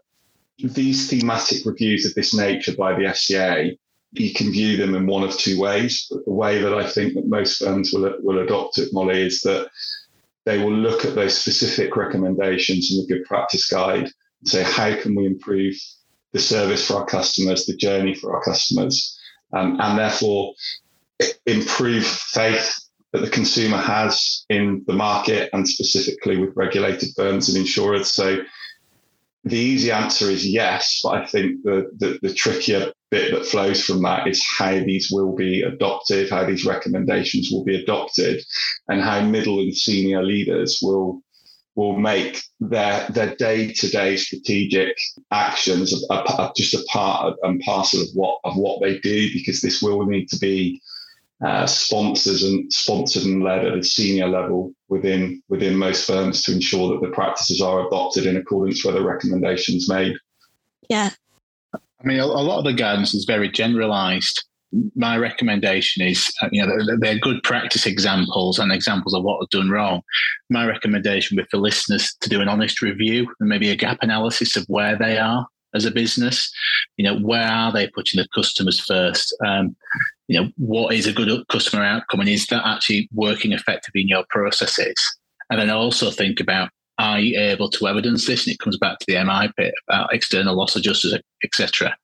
these 0.59 1.09
thematic 1.11 1.67
reviews 1.67 2.07
of 2.07 2.15
this 2.15 2.35
nature 2.35 2.75
by 2.77 2.95
the 2.95 3.05
FCA 3.05 3.77
you 4.13 4.33
can 4.33 4.51
view 4.51 4.77
them 4.77 4.95
in 4.95 5.07
one 5.07 5.23
of 5.23 5.37
two 5.37 5.61
ways. 5.61 6.07
But 6.11 6.25
the 6.25 6.33
way 6.33 6.61
that 6.61 6.75
I 6.75 6.89
think 6.89 7.15
that 7.15 7.29
most 7.29 7.59
firms 7.59 7.93
will, 7.93 8.15
will 8.23 8.39
adopt 8.39 8.79
it, 8.79 8.93
Molly, 8.93 9.21
is 9.21 9.41
that 9.43 9.69
they 10.45 10.59
will 10.59 10.73
look 10.73 11.05
at 11.05 11.15
those 11.15 11.37
specific 11.37 11.97
recommendations 11.97 12.91
in 12.91 12.99
the 12.99 13.07
good 13.07 13.25
practice 13.25 13.69
guide 13.69 14.05
and 14.05 14.49
say, 14.49 14.63
how 14.63 14.95
can 15.01 15.15
we 15.15 15.27
improve 15.27 15.75
the 16.33 16.39
service 16.39 16.87
for 16.87 16.95
our 16.95 17.07
customers, 17.07 17.67
the 17.67 17.77
journey 17.77 18.15
for 18.15 18.35
our 18.35 18.43
customers, 18.43 19.19
um, 19.53 19.79
and 19.81 19.99
therefore 19.99 20.55
improve 21.47 22.05
faith 22.05 22.79
that 23.13 23.21
the 23.21 23.31
consumer 23.31 23.79
has 23.79 24.45
in 24.51 24.85
the 24.87 24.93
market 24.93 25.49
and 25.53 25.69
specifically 25.69 26.37
with 26.37 26.55
regulated 26.55 27.09
firms 27.17 27.49
and 27.49 27.57
insurers. 27.57 28.13
So 28.13 28.39
the 29.47 29.57
easy 29.57 29.93
answer 29.93 30.29
is 30.29 30.45
yes, 30.45 31.01
but 31.05 31.15
I 31.15 31.27
think 31.27 31.63
the, 31.63 31.89
the, 31.99 32.19
the 32.21 32.35
trickier 32.35 32.93
bit 33.13 33.33
that 33.33 33.47
flows 33.47 33.85
from 33.85 34.03
that 34.03 34.27
is 34.27 34.45
how 34.59 34.73
these 34.73 35.09
will 35.13 35.37
be 35.37 35.63
adopted, 35.63 36.29
how 36.29 36.45
these 36.45 36.67
recommendations 36.67 37.51
will 37.53 37.63
be 37.63 37.81
adopted, 37.81 38.45
and 38.89 39.01
how 39.01 39.21
middle 39.21 39.61
and 39.61 39.75
senior 39.75 40.23
leaders 40.25 40.81
will 40.83 41.23
will 41.77 41.97
make 41.97 42.43
their 42.59 43.07
their 43.11 43.37
day 43.37 43.71
to 43.71 43.89
day 43.89 44.17
strategic 44.17 44.97
actions 45.31 45.93
a, 46.11 46.15
a, 46.15 46.53
just 46.57 46.75
a 46.75 46.83
part 46.89 47.27
of, 47.27 47.35
and 47.43 47.61
parcel 47.61 48.01
of 48.01 48.09
what 48.15 48.41
of 48.43 48.57
what 48.57 48.81
they 48.81 48.99
do 48.99 49.33
because 49.33 49.61
this 49.61 49.81
will 49.81 50.05
need 50.07 50.27
to 50.27 50.39
be 50.39 50.81
uh, 51.45 51.67
sponsors 51.67 52.43
and 52.43 52.73
sponsored 52.73 53.25
and 53.25 53.43
led 53.43 53.65
at 53.65 53.77
a 53.77 53.83
senior 53.83 54.29
level 54.29 54.73
within 54.89 55.43
within 55.49 55.77
most 55.77 56.07
firms 56.07 56.43
to 56.43 56.53
ensure 56.53 56.89
that 56.91 57.07
the 57.07 57.13
practices 57.13 57.61
are 57.61 57.87
adopted 57.87 58.27
in 58.27 58.37
accordance 58.37 58.85
with 58.85 58.95
the 58.95 59.05
recommendations 59.05 59.89
made. 59.89 60.15
Yeah. 60.89 61.11
I 61.75 62.05
mean, 62.05 62.21
a, 62.21 62.25
a 62.25 62.25
lot 62.25 62.59
of 62.59 62.65
the 62.65 62.73
guidance 62.73 63.15
is 63.15 63.25
very 63.25 63.51
generalized. 63.51 64.45
My 64.95 65.17
recommendation 65.17 66.03
is, 66.03 66.27
uh, 66.43 66.49
you 66.53 66.65
know, 66.65 66.73
they're, 66.87 66.99
they're 66.99 67.19
good 67.19 67.43
practice 67.43 67.87
examples 67.87 68.59
and 68.59 68.73
examples 68.73 69.15
of 69.15 69.23
what 69.23 69.39
was 69.39 69.49
done 69.51 69.71
wrong. 69.71 70.03
My 70.51 70.67
recommendation 70.67 71.37
would 71.37 71.45
be 71.45 71.49
for 71.51 71.59
listeners 71.59 72.15
to 72.21 72.29
do 72.29 72.41
an 72.41 72.49
honest 72.49 72.83
review 72.83 73.27
and 73.41 73.49
maybe 73.49 73.71
a 73.71 73.77
gap 73.77 73.99
analysis 74.03 74.57
of 74.57 74.65
where 74.69 74.97
they 74.99 75.19
are 75.19 75.47
as 75.77 75.85
a 75.85 75.91
business. 75.91 76.51
You 76.97 77.05
know, 77.05 77.19
where 77.19 77.47
are 77.47 77.73
they 77.73 77.89
putting 77.89 78.21
the 78.21 78.29
customers 78.35 78.81
first? 78.81 79.37
Um, 79.47 79.77
you 80.29 80.41
know, 80.41 80.51
what 80.57 80.95
is 80.95 81.07
a 81.07 81.13
good 81.13 81.47
customer 81.49 81.85
outcome 81.85 82.21
and 82.21 82.29
is 82.29 82.47
that 82.47 82.67
actually 82.67 83.09
working 83.13 83.53
effectively 83.53 84.01
in 84.03 84.09
your 84.09 84.25
processes? 84.29 84.97
And 85.51 85.61
then 85.61 85.71
also 85.71 86.11
think 86.11 86.41
about 86.41 86.71
are 86.99 87.21
you 87.21 87.39
able 87.39 87.69
to 87.71 87.87
evidence 87.87 88.27
this? 88.27 88.47
And 88.47 88.55
it 88.55 88.59
comes 88.59 88.79
back 88.79 88.99
to 88.99 89.07
the 89.07 89.23
MI 89.23 89.53
bit 89.57 89.75
about 89.89 90.15
external 90.15 90.57
loss 90.57 90.77
adjusters, 90.77 91.15
etc. 91.45 91.97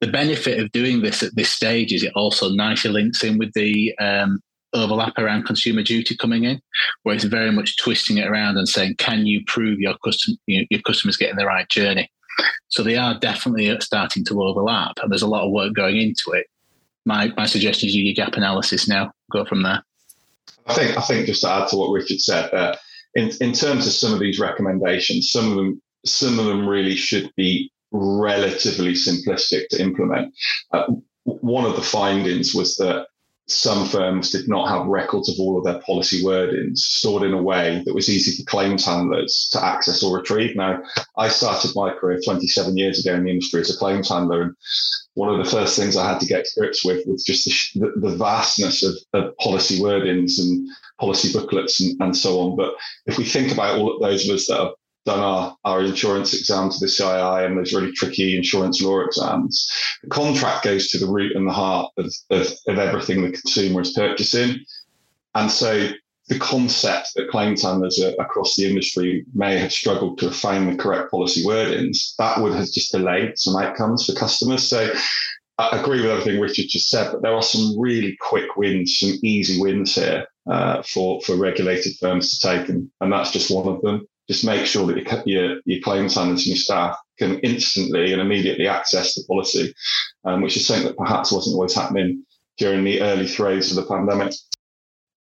The 0.00 0.08
benefit 0.08 0.60
of 0.60 0.72
doing 0.72 1.00
this 1.00 1.22
at 1.22 1.34
this 1.34 1.50
stage 1.50 1.92
is 1.92 2.02
it 2.02 2.12
also 2.14 2.50
nicely 2.50 2.90
links 2.90 3.24
in 3.24 3.38
with 3.38 3.52
the 3.54 3.94
um, 3.98 4.40
overlap 4.72 5.18
around 5.18 5.44
consumer 5.44 5.82
duty 5.82 6.16
coming 6.16 6.44
in, 6.44 6.60
where 7.02 7.14
it's 7.14 7.24
very 7.24 7.50
much 7.50 7.76
twisting 7.78 8.18
it 8.18 8.28
around 8.28 8.56
and 8.56 8.68
saying, 8.68 8.96
can 8.98 9.26
you 9.26 9.42
prove 9.46 9.78
your 9.78 9.96
custom 10.04 10.36
you 10.46 10.60
know, 10.60 10.66
your 10.70 10.80
customers 10.82 11.16
getting 11.16 11.36
the 11.36 11.46
right 11.46 11.68
journey? 11.68 12.10
So 12.68 12.82
they 12.82 12.96
are 12.96 13.18
definitely 13.18 13.76
starting 13.80 14.24
to 14.26 14.42
overlap, 14.42 14.98
and 15.02 15.10
there's 15.10 15.22
a 15.22 15.28
lot 15.28 15.44
of 15.44 15.52
work 15.52 15.74
going 15.74 15.96
into 15.96 16.30
it 16.32 16.46
my 17.04 17.32
my 17.36 17.46
suggestion 17.46 17.88
is 17.88 17.94
you 17.94 18.04
do 18.04 18.14
gap 18.14 18.34
analysis 18.34 18.88
now. 18.88 19.12
Go 19.32 19.44
from 19.44 19.62
there. 19.62 19.82
I 20.66 20.74
think 20.74 20.96
I 20.96 21.00
think 21.02 21.26
just 21.26 21.42
to 21.42 21.50
add 21.50 21.68
to 21.68 21.76
what 21.76 21.90
Richard 21.90 22.20
said, 22.20 22.52
uh, 22.52 22.76
in 23.14 23.30
in 23.40 23.52
terms 23.52 23.86
of 23.86 23.92
some 23.92 24.12
of 24.12 24.20
these 24.20 24.38
recommendations, 24.38 25.30
some 25.30 25.50
of 25.50 25.56
them 25.56 25.82
some 26.04 26.38
of 26.38 26.46
them 26.46 26.68
really 26.68 26.96
should 26.96 27.30
be 27.36 27.70
relatively 27.92 28.92
simplistic 28.92 29.68
to 29.70 29.82
implement. 29.82 30.32
Uh, 30.72 30.84
one 31.24 31.64
of 31.64 31.76
the 31.76 31.82
findings 31.82 32.54
was 32.54 32.76
that 32.76 33.06
some 33.50 33.86
firms 33.86 34.30
did 34.30 34.48
not 34.48 34.68
have 34.68 34.86
records 34.86 35.28
of 35.28 35.36
all 35.38 35.58
of 35.58 35.64
their 35.64 35.80
policy 35.80 36.22
wordings 36.22 36.78
stored 36.78 37.22
in 37.22 37.34
a 37.34 37.42
way 37.42 37.82
that 37.84 37.94
was 37.94 38.08
easy 38.08 38.36
for 38.36 38.48
claims 38.48 38.84
handlers 38.84 39.48
to 39.52 39.64
access 39.64 40.02
or 40.02 40.16
retrieve. 40.16 40.56
Now, 40.56 40.82
I 41.16 41.28
started 41.28 41.72
my 41.74 41.92
career 41.92 42.20
27 42.24 42.76
years 42.76 43.04
ago 43.04 43.16
in 43.16 43.24
the 43.24 43.30
industry 43.30 43.60
as 43.60 43.74
a 43.74 43.78
claims 43.78 44.08
handler, 44.08 44.42
and 44.42 44.56
one 45.14 45.28
of 45.28 45.44
the 45.44 45.50
first 45.50 45.76
things 45.76 45.96
I 45.96 46.08
had 46.08 46.20
to 46.20 46.26
get 46.26 46.44
to 46.44 46.60
grips 46.60 46.84
with 46.84 47.06
was 47.06 47.24
just 47.24 47.44
the, 47.74 47.92
the 47.96 48.16
vastness 48.16 48.82
of, 48.84 48.94
of, 49.12 49.36
policy 49.38 49.80
wordings 49.80 50.38
and 50.38 50.68
policy 51.00 51.32
booklets 51.32 51.80
and, 51.80 52.00
and 52.00 52.16
so 52.16 52.40
on. 52.40 52.56
But 52.56 52.74
if 53.06 53.18
we 53.18 53.24
think 53.24 53.52
about 53.52 53.78
all 53.78 53.94
of 53.94 54.00
those 54.00 54.28
of 54.28 54.34
us 54.34 54.46
that 54.46 54.58
have 54.58 54.72
done 55.10 55.20
our, 55.20 55.56
our 55.64 55.82
insurance 55.82 56.34
exam 56.34 56.70
to 56.70 56.78
the 56.78 56.86
CII 56.86 57.46
and 57.46 57.58
those 57.58 57.72
really 57.72 57.92
tricky 57.92 58.36
insurance 58.36 58.80
law 58.80 59.00
exams, 59.00 59.70
the 60.02 60.08
contract 60.08 60.64
goes 60.64 60.88
to 60.88 60.98
the 60.98 61.10
root 61.10 61.36
and 61.36 61.46
the 61.46 61.52
heart 61.52 61.92
of, 61.98 62.12
of, 62.30 62.46
of 62.68 62.78
everything 62.78 63.22
the 63.22 63.32
consumer 63.32 63.80
is 63.80 63.92
purchasing. 63.92 64.58
And 65.34 65.50
so 65.50 65.90
the 66.28 66.38
concept 66.38 67.08
that 67.16 67.28
claims 67.28 67.62
handlers 67.62 68.02
across 68.18 68.54
the 68.56 68.68
industry 68.68 69.24
may 69.34 69.58
have 69.58 69.72
struggled 69.72 70.18
to 70.18 70.30
find 70.30 70.68
the 70.68 70.80
correct 70.80 71.10
policy 71.10 71.44
wordings, 71.44 72.14
that 72.18 72.40
would 72.40 72.52
have 72.52 72.70
just 72.70 72.92
delayed 72.92 73.36
some 73.36 73.56
outcomes 73.56 74.06
for 74.06 74.14
customers. 74.14 74.68
So 74.68 74.92
I 75.58 75.78
agree 75.78 76.00
with 76.00 76.10
everything 76.10 76.40
Richard 76.40 76.66
just 76.68 76.88
said, 76.88 77.10
but 77.12 77.22
there 77.22 77.34
are 77.34 77.42
some 77.42 77.78
really 77.78 78.16
quick 78.20 78.56
wins, 78.56 78.98
some 78.98 79.18
easy 79.22 79.60
wins 79.60 79.94
here 79.94 80.26
uh, 80.48 80.82
for, 80.82 81.20
for 81.22 81.36
regulated 81.36 81.96
firms 81.98 82.38
to 82.38 82.48
take, 82.48 82.68
and, 82.68 82.88
and 83.00 83.12
that's 83.12 83.32
just 83.32 83.50
one 83.50 83.68
of 83.68 83.82
them. 83.82 84.06
Just 84.30 84.44
make 84.44 84.64
sure 84.64 84.86
that 84.86 85.22
your, 85.26 85.58
your, 85.64 85.80
claims 85.82 86.14
handlers 86.14 86.46
and 86.46 86.54
your 86.54 86.56
staff 86.56 86.96
can 87.18 87.40
instantly 87.40 88.12
and 88.12 88.22
immediately 88.22 88.68
access 88.68 89.14
the 89.14 89.24
policy, 89.24 89.74
um, 90.24 90.40
which 90.40 90.56
is 90.56 90.66
something 90.66 90.86
that 90.86 90.96
perhaps 90.96 91.32
wasn't 91.32 91.54
always 91.54 91.74
happening 91.74 92.24
during 92.56 92.84
the 92.84 93.00
early 93.00 93.26
throes 93.26 93.70
of 93.70 93.76
the 93.76 93.90
pandemic. 93.90 94.32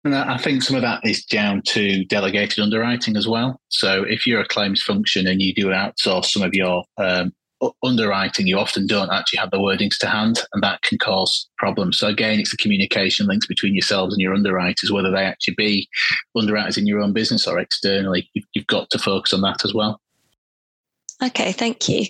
And 0.03 0.13
I 0.13 0.37
think 0.37 0.61
some 0.61 0.75
of 0.75 0.81
that 0.81 1.01
is 1.05 1.23
down 1.25 1.61
to 1.67 2.03
delegated 2.05 2.59
underwriting 2.59 3.15
as 3.15 3.27
well. 3.27 3.61
So 3.69 4.03
if 4.03 4.27
you're 4.27 4.41
a 4.41 4.47
claims 4.47 4.81
function 4.81 5.27
and 5.27 5.41
you 5.41 5.53
do 5.53 5.67
outsource 5.67 6.25
some 6.25 6.43
of 6.43 6.53
your 6.53 6.83
um, 6.97 7.33
underwriting, 7.83 8.47
you 8.47 8.57
often 8.57 8.87
don't 8.87 9.11
actually 9.11 9.37
have 9.37 9.51
the 9.51 9.57
wordings 9.57 9.97
to 9.99 10.07
hand, 10.07 10.39
and 10.53 10.63
that 10.63 10.81
can 10.81 10.97
cause 10.97 11.47
problems. 11.57 11.97
So 11.97 12.07
again, 12.07 12.39
it's 12.39 12.51
the 12.51 12.57
communication 12.57 13.27
links 13.27 13.47
between 13.47 13.73
yourselves 13.73 14.13
and 14.13 14.21
your 14.21 14.33
underwriters, 14.33 14.91
whether 14.91 15.11
they 15.11 15.23
actually 15.23 15.55
be 15.55 15.89
underwriters 16.35 16.77
in 16.77 16.87
your 16.87 16.99
own 16.99 17.13
business 17.13 17.47
or 17.47 17.59
externally. 17.59 18.29
You've 18.53 18.67
got 18.67 18.89
to 18.91 18.99
focus 18.99 19.33
on 19.33 19.41
that 19.41 19.65
as 19.65 19.73
well. 19.73 19.99
Okay, 21.23 21.51
thank 21.51 21.89
you. 21.89 22.05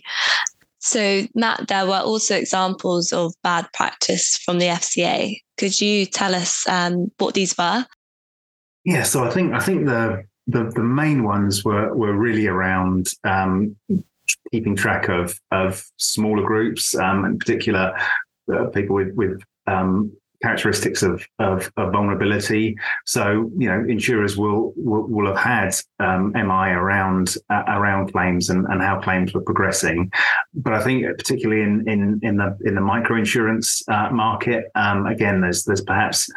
So, 0.79 1.23
Matt, 1.33 1.67
there 1.67 1.85
were 1.85 1.99
also 1.99 2.35
examples 2.35 3.11
of 3.11 3.33
bad 3.43 3.67
practice 3.73 4.37
from 4.37 4.59
the 4.59 4.67
FCA. 4.67 5.37
Could 5.57 5.79
you 5.81 6.05
tell 6.05 6.35
us 6.35 6.67
um, 6.67 7.11
what 7.17 7.33
these 7.33 7.57
were? 7.57 7.85
Yeah, 8.85 9.03
so 9.03 9.23
I 9.23 9.31
think 9.31 9.53
I 9.53 9.59
think 9.59 9.85
the 9.85 10.23
the, 10.47 10.71
the 10.75 10.83
main 10.83 11.23
ones 11.23 11.65
were 11.65 11.93
were 11.93 12.13
really 12.13 12.47
around 12.47 13.09
um, 13.23 13.75
keeping 14.51 14.75
track 14.75 15.09
of 15.09 15.39
of 15.51 15.83
smaller 15.97 16.45
groups, 16.45 16.95
um, 16.95 17.25
in 17.25 17.39
particular 17.39 17.97
uh, 18.53 18.65
people 18.67 18.95
with 18.95 19.13
with 19.15 19.41
um, 19.67 20.11
characteristics 20.41 21.01
of, 21.03 21.25
of, 21.39 21.71
of, 21.77 21.91
vulnerability. 21.91 22.75
So, 23.05 23.51
you 23.57 23.67
know, 23.67 23.83
insurers 23.87 24.37
will 24.37 24.73
will, 24.75 25.07
will 25.07 25.27
have 25.27 25.37
had 25.37 25.75
um, 25.99 26.31
MI 26.33 26.71
around 26.71 27.35
uh, 27.49 27.63
around 27.67 28.11
claims 28.11 28.49
and, 28.49 28.65
and 28.67 28.81
how 28.81 28.99
claims 28.99 29.33
were 29.33 29.41
progressing. 29.41 30.11
But 30.53 30.73
I 30.73 30.83
think 30.83 31.05
particularly 31.17 31.63
in 31.63 31.87
in, 31.87 32.19
in 32.23 32.37
the 32.37 32.57
in 32.65 32.75
the 32.75 32.81
micro 32.81 33.17
insurance 33.17 33.81
uh, 33.87 34.09
market, 34.11 34.65
um, 34.75 35.07
again, 35.07 35.41
there's 35.41 35.63
there's 35.63 35.81
perhaps 35.81 36.29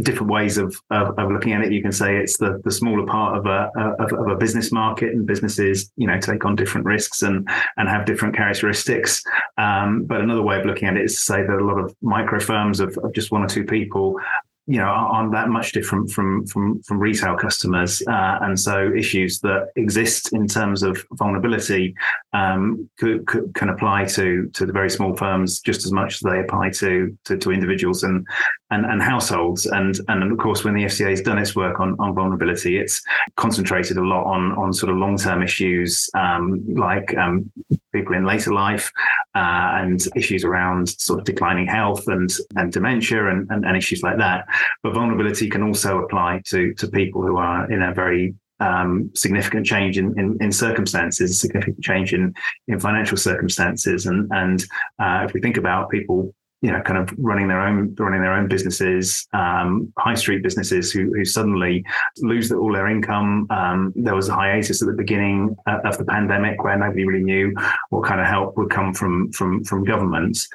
different 0.00 0.32
ways 0.32 0.58
of, 0.58 0.76
of, 0.90 1.16
of 1.18 1.30
looking 1.30 1.52
at 1.52 1.62
it. 1.62 1.72
You 1.72 1.82
can 1.82 1.92
say 1.92 2.16
it's 2.16 2.38
the 2.38 2.60
the 2.64 2.72
smaller 2.72 3.06
part 3.06 3.38
of 3.38 3.46
a 3.46 3.70
of, 4.00 4.12
of 4.12 4.28
a 4.28 4.36
business 4.36 4.72
market, 4.72 5.12
and 5.12 5.26
businesses, 5.26 5.92
you 5.96 6.06
know, 6.06 6.18
take 6.18 6.44
on 6.44 6.56
different 6.56 6.86
risks 6.86 7.22
and 7.22 7.48
and 7.76 7.88
have 7.88 8.04
different 8.04 8.34
characteristics. 8.34 9.22
Um, 9.58 10.04
but 10.04 10.20
another 10.20 10.42
way 10.42 10.58
of 10.58 10.66
looking 10.66 10.88
at 10.88 10.96
it 10.96 11.04
is 11.04 11.14
to 11.14 11.20
say 11.20 11.42
that 11.42 11.56
a 11.56 11.64
lot 11.64 11.78
of 11.78 11.94
micro 12.02 12.40
firms 12.40 12.80
of, 12.80 12.96
of 12.98 13.12
just 13.14 13.30
one 13.30 13.43
or 13.44 13.48
two 13.48 13.64
people 13.64 14.18
you 14.66 14.78
know 14.78 14.86
aren't 14.86 15.32
that 15.32 15.48
much 15.48 15.72
different 15.72 16.10
from 16.10 16.46
from 16.46 16.82
from 16.82 16.98
retail 16.98 17.36
customers. 17.36 18.02
Uh, 18.08 18.38
and 18.42 18.58
so 18.58 18.92
issues 18.96 19.40
that 19.40 19.68
exist 19.76 20.32
in 20.32 20.46
terms 20.46 20.82
of 20.82 21.04
vulnerability 21.12 21.94
um, 22.34 22.90
could, 22.98 23.26
could, 23.26 23.54
can 23.54 23.70
apply 23.70 24.04
to 24.04 24.50
to 24.54 24.66
the 24.66 24.72
very 24.72 24.90
small 24.90 25.16
firms 25.16 25.60
just 25.60 25.86
as 25.86 25.92
much 25.92 26.14
as 26.14 26.20
they 26.20 26.40
apply 26.40 26.70
to 26.70 27.16
to, 27.24 27.38
to 27.38 27.52
individuals 27.52 28.02
and, 28.02 28.26
and 28.70 28.84
and 28.84 29.00
households 29.00 29.66
and 29.66 30.00
and 30.08 30.30
of 30.30 30.38
course 30.38 30.64
when 30.64 30.74
the 30.74 30.84
FCA 30.84 31.10
has 31.10 31.22
done 31.22 31.38
its 31.38 31.54
work 31.54 31.80
on 31.80 31.96
on 32.00 32.14
vulnerability 32.14 32.76
it's 32.76 33.00
concentrated 33.36 33.96
a 33.96 34.02
lot 34.02 34.24
on 34.24 34.52
on 34.52 34.72
sort 34.72 34.90
of 34.90 34.98
long 34.98 35.16
term 35.16 35.42
issues 35.42 36.10
um, 36.14 36.62
like 36.74 37.16
um, 37.16 37.50
people 37.94 38.14
in 38.14 38.24
later 38.24 38.52
life 38.52 38.90
uh, 39.34 39.78
and 39.80 40.06
issues 40.16 40.44
around 40.44 40.88
sort 40.88 41.20
of 41.20 41.24
declining 41.24 41.66
health 41.66 42.08
and, 42.08 42.30
and 42.56 42.72
dementia 42.72 43.30
and, 43.30 43.48
and, 43.50 43.64
and, 43.64 43.76
issues 43.76 44.02
like 44.02 44.18
that. 44.18 44.46
But 44.82 44.94
vulnerability 44.94 45.48
can 45.48 45.62
also 45.62 46.00
apply 46.00 46.42
to, 46.46 46.74
to 46.74 46.88
people 46.88 47.22
who 47.22 47.36
are 47.36 47.70
in 47.70 47.82
a 47.82 47.94
very 47.94 48.34
um, 48.60 49.10
significant 49.14 49.66
change 49.66 49.98
in, 49.98 50.18
in, 50.18 50.38
in, 50.40 50.52
circumstances, 50.52 51.40
significant 51.40 51.82
change 51.82 52.14
in, 52.14 52.34
in 52.68 52.78
financial 52.78 53.16
circumstances. 53.16 54.06
And, 54.06 54.30
and 54.32 54.64
uh, 54.98 55.24
if 55.26 55.34
we 55.34 55.40
think 55.40 55.56
about 55.56 55.90
people 55.90 56.32
you 56.64 56.72
know, 56.72 56.80
kind 56.80 56.98
of 56.98 57.14
running 57.18 57.46
their 57.46 57.60
own 57.60 57.94
running 57.98 58.22
their 58.22 58.32
own 58.32 58.48
businesses, 58.48 59.28
um, 59.34 59.92
high 59.98 60.14
street 60.14 60.42
businesses 60.42 60.90
who, 60.90 61.12
who 61.14 61.22
suddenly 61.22 61.84
lose 62.20 62.50
all 62.50 62.72
their 62.72 62.88
income. 62.88 63.46
Um, 63.50 63.92
there 63.94 64.14
was 64.14 64.30
a 64.30 64.34
hiatus 64.34 64.80
at 64.80 64.88
the 64.88 64.94
beginning 64.94 65.54
uh, 65.66 65.80
of 65.84 65.98
the 65.98 66.06
pandemic 66.06 66.64
where 66.64 66.78
nobody 66.78 67.04
really 67.04 67.22
knew 67.22 67.54
what 67.90 68.06
kind 68.06 68.18
of 68.18 68.26
help 68.26 68.56
would 68.56 68.70
come 68.70 68.94
from 68.94 69.30
from 69.32 69.62
from 69.64 69.84
governments. 69.84 70.48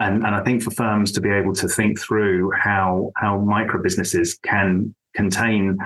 And, 0.00 0.26
and 0.26 0.34
I 0.34 0.44
think 0.44 0.62
for 0.62 0.70
firms 0.70 1.12
to 1.12 1.22
be 1.22 1.30
able 1.30 1.54
to 1.54 1.66
think 1.66 1.98
through 1.98 2.50
how 2.50 3.10
how 3.16 3.38
micro 3.38 3.82
businesses 3.82 4.38
can 4.42 4.94
contain 5.14 5.78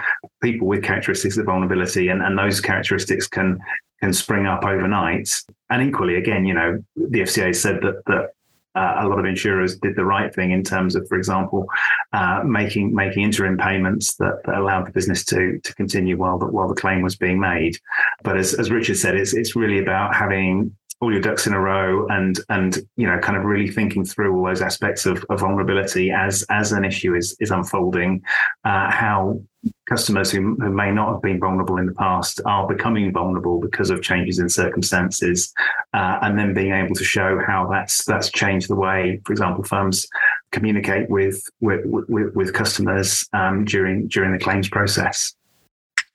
people 0.42 0.66
with 0.66 0.82
characteristics 0.82 1.36
of 1.36 1.46
vulnerability 1.46 2.08
and, 2.08 2.22
and 2.22 2.38
those 2.38 2.60
characteristics 2.60 3.26
can 3.26 3.58
can 4.00 4.12
spring 4.12 4.46
up 4.46 4.64
overnight. 4.64 5.28
And 5.70 5.82
equally, 5.82 6.16
again, 6.16 6.44
you 6.44 6.54
know, 6.54 6.82
the 6.96 7.20
FCA 7.20 7.54
said 7.54 7.80
that 7.82 8.02
that 8.06 8.30
uh, 8.74 8.96
a 9.00 9.08
lot 9.08 9.18
of 9.18 9.24
insurers 9.24 9.76
did 9.78 9.96
the 9.96 10.04
right 10.04 10.32
thing 10.32 10.52
in 10.52 10.62
terms 10.62 10.94
of, 10.94 11.06
for 11.08 11.16
example, 11.16 11.66
uh, 12.12 12.42
making 12.44 12.94
making 12.94 13.24
interim 13.24 13.58
payments 13.58 14.14
that, 14.16 14.40
that, 14.44 14.56
allowed 14.56 14.86
the 14.86 14.92
business 14.92 15.24
to 15.24 15.58
to 15.64 15.74
continue 15.74 16.16
while 16.16 16.38
the, 16.38 16.46
while 16.46 16.68
the 16.68 16.74
claim 16.74 17.02
was 17.02 17.16
being 17.16 17.40
made. 17.40 17.76
But 18.22 18.36
as, 18.36 18.54
as 18.54 18.70
Richard 18.70 18.96
said, 18.96 19.16
it's 19.16 19.34
it's 19.34 19.56
really 19.56 19.78
about 19.78 20.14
having 20.14 20.76
all 21.00 21.12
your 21.12 21.20
ducks 21.20 21.46
in 21.46 21.52
a 21.52 21.60
row 21.60 22.06
and 22.08 22.40
and 22.48 22.78
you 22.96 23.06
know 23.06 23.18
kind 23.18 23.36
of 23.36 23.44
really 23.44 23.68
thinking 23.68 24.04
through 24.04 24.36
all 24.36 24.44
those 24.44 24.62
aspects 24.62 25.06
of, 25.06 25.24
of 25.30 25.40
vulnerability 25.40 26.10
as 26.10 26.44
as 26.50 26.72
an 26.72 26.84
issue 26.84 27.14
is 27.14 27.36
is 27.40 27.50
unfolding. 27.50 28.22
Uh, 28.64 28.90
how 28.90 29.40
customers 29.88 30.30
who, 30.30 30.54
who 30.56 30.70
may 30.70 30.90
not 30.90 31.12
have 31.12 31.22
been 31.22 31.40
vulnerable 31.40 31.78
in 31.78 31.86
the 31.86 31.94
past 31.94 32.40
are 32.46 32.66
becoming 32.66 33.12
vulnerable 33.12 33.60
because 33.60 33.90
of 33.90 34.02
changes 34.02 34.38
in 34.38 34.48
circumstances 34.48 35.52
uh, 35.94 36.18
and 36.22 36.38
then 36.38 36.54
being 36.54 36.72
able 36.72 36.94
to 36.94 37.04
show 37.04 37.40
how 37.44 37.68
that's 37.68 38.04
that's 38.04 38.30
changed 38.30 38.68
the 38.68 38.76
way 38.76 39.20
for 39.24 39.32
example 39.32 39.64
firms 39.64 40.06
communicate 40.52 41.08
with 41.10 41.42
with 41.60 41.80
with, 41.84 42.34
with 42.34 42.54
customers 42.54 43.28
um, 43.32 43.64
during 43.64 44.06
during 44.08 44.32
the 44.32 44.38
claims 44.38 44.68
process 44.68 45.34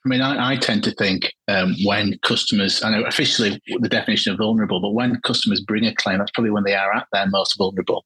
I 0.04 0.08
mean, 0.08 0.20
I, 0.20 0.52
I 0.52 0.56
tend 0.56 0.84
to 0.84 0.90
think 0.92 1.32
um, 1.48 1.74
when 1.84 2.18
customers, 2.18 2.82
I 2.82 2.90
know 2.90 3.04
officially 3.04 3.60
the 3.80 3.88
definition 3.88 4.32
of 4.32 4.38
vulnerable, 4.38 4.80
but 4.80 4.92
when 4.92 5.18
customers 5.22 5.62
bring 5.62 5.86
a 5.86 5.94
claim, 5.94 6.18
that's 6.18 6.30
probably 6.32 6.50
when 6.50 6.64
they 6.64 6.74
are 6.74 6.94
at 6.94 7.06
their 7.12 7.26
most 7.26 7.56
vulnerable. 7.56 8.04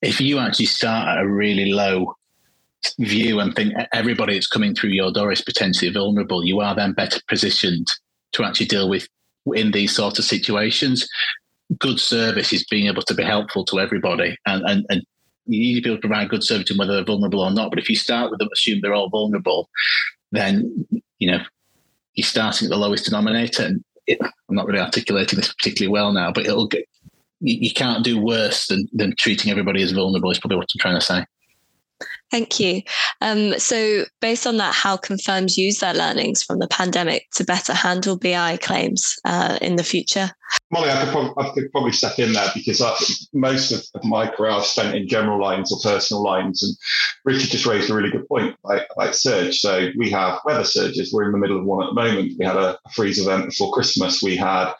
If 0.00 0.18
you 0.18 0.38
actually 0.38 0.66
start 0.66 1.08
at 1.08 1.22
a 1.22 1.28
really 1.28 1.72
low 1.72 2.14
view 3.00 3.40
and 3.40 3.54
think 3.54 3.74
everybody 3.92 4.34
that's 4.34 4.46
coming 4.46 4.74
through 4.74 4.90
your 4.90 5.12
door 5.12 5.30
is 5.30 5.42
potentially 5.42 5.90
vulnerable, 5.92 6.42
you 6.42 6.60
are 6.60 6.74
then 6.74 6.94
better 6.94 7.20
positioned 7.28 7.86
to 8.32 8.44
actually 8.44 8.66
deal 8.66 8.88
with 8.88 9.06
in 9.54 9.72
these 9.72 9.94
sorts 9.94 10.18
of 10.18 10.24
situations. 10.24 11.06
Good 11.78 12.00
service 12.00 12.52
is 12.52 12.64
being 12.70 12.86
able 12.86 13.02
to 13.02 13.14
be 13.14 13.24
helpful 13.24 13.64
to 13.66 13.80
everybody 13.80 14.38
and, 14.46 14.62
and, 14.66 14.86
and 14.88 15.02
you 15.46 15.60
need 15.60 15.74
to 15.76 15.82
be 15.82 15.90
able 15.90 16.00
to 16.00 16.08
provide 16.08 16.30
good 16.30 16.44
service 16.44 16.66
to 16.68 16.74
whether 16.74 16.94
they're 16.94 17.04
vulnerable 17.04 17.40
or 17.40 17.50
not. 17.50 17.70
But 17.70 17.78
if 17.78 17.90
you 17.90 17.96
start 17.96 18.30
with 18.30 18.38
them, 18.38 18.48
assume 18.52 18.80
they're 18.80 18.94
all 18.94 19.10
vulnerable, 19.10 19.68
then 20.32 20.86
you 21.18 21.30
know 21.30 21.40
you're 22.14 22.24
starting 22.24 22.66
at 22.66 22.70
the 22.70 22.76
lowest 22.76 23.04
denominator. 23.04 23.64
And 23.64 23.84
it, 24.06 24.18
I'm 24.20 24.54
not 24.54 24.66
really 24.66 24.80
articulating 24.80 25.38
this 25.38 25.52
particularly 25.52 25.92
well 25.92 26.12
now, 26.12 26.32
but 26.32 26.46
it'll 26.46 26.66
get 26.66 26.88
you, 27.40 27.56
you 27.60 27.72
can't 27.72 28.04
do 28.04 28.20
worse 28.20 28.66
than 28.66 28.88
than 28.92 29.14
treating 29.16 29.50
everybody 29.50 29.82
as 29.82 29.92
vulnerable. 29.92 30.30
Is 30.30 30.38
probably 30.38 30.56
what 30.56 30.68
I'm 30.74 30.80
trying 30.80 30.98
to 30.98 31.04
say. 31.04 31.24
Thank 32.30 32.60
you. 32.60 32.82
Um, 33.26 33.58
so, 33.58 34.04
based 34.20 34.46
on 34.46 34.56
that, 34.58 34.72
how 34.72 34.96
can 34.96 35.18
firms 35.18 35.58
use 35.58 35.80
their 35.80 35.94
learnings 35.94 36.44
from 36.44 36.60
the 36.60 36.68
pandemic 36.68 37.26
to 37.34 37.44
better 37.44 37.74
handle 37.74 38.16
BI 38.16 38.56
claims 38.58 39.16
uh, 39.24 39.58
in 39.60 39.74
the 39.74 39.82
future? 39.82 40.30
Molly, 40.70 40.90
I 40.90 41.02
could, 41.02 41.10
probably, 41.10 41.32
I 41.36 41.52
could 41.52 41.72
probably 41.72 41.90
step 41.90 42.20
in 42.20 42.34
there 42.34 42.48
because 42.54 42.80
I, 42.80 42.94
most 43.32 43.72
of 43.72 44.04
my 44.04 44.28
career 44.28 44.52
I've 44.52 44.64
spent 44.64 44.94
in 44.94 45.08
general 45.08 45.42
lines 45.42 45.72
or 45.72 45.80
personal 45.82 46.22
lines. 46.22 46.62
And 46.62 46.76
Richard 47.24 47.50
just 47.50 47.66
raised 47.66 47.90
a 47.90 47.94
really 47.94 48.12
good 48.12 48.28
point 48.28 48.54
about, 48.64 48.82
about 48.96 49.16
surge. 49.16 49.58
So, 49.58 49.88
we 49.98 50.08
have 50.10 50.38
weather 50.44 50.62
surges. 50.62 51.12
We're 51.12 51.24
in 51.24 51.32
the 51.32 51.38
middle 51.38 51.58
of 51.58 51.64
one 51.64 51.82
at 51.82 51.88
the 51.88 52.00
moment. 52.00 52.34
We 52.38 52.44
had 52.44 52.56
a 52.56 52.78
freeze 52.94 53.18
event 53.18 53.46
before 53.46 53.72
Christmas. 53.72 54.22
We 54.22 54.36
had 54.36 54.72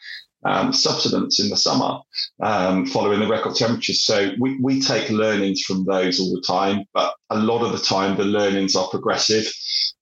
um, 0.46 0.72
subsidence 0.72 1.40
in 1.40 1.50
the 1.50 1.56
summer 1.56 1.98
um, 2.42 2.86
following 2.86 3.20
the 3.20 3.26
record 3.26 3.56
temperatures. 3.56 4.04
So 4.04 4.32
we, 4.38 4.58
we 4.60 4.80
take 4.80 5.10
learnings 5.10 5.62
from 5.62 5.84
those 5.84 6.20
all 6.20 6.32
the 6.34 6.42
time, 6.46 6.84
but 6.94 7.14
a 7.30 7.38
lot 7.38 7.64
of 7.64 7.72
the 7.72 7.84
time 7.84 8.16
the 8.16 8.24
learnings 8.24 8.76
are 8.76 8.88
progressive. 8.88 9.52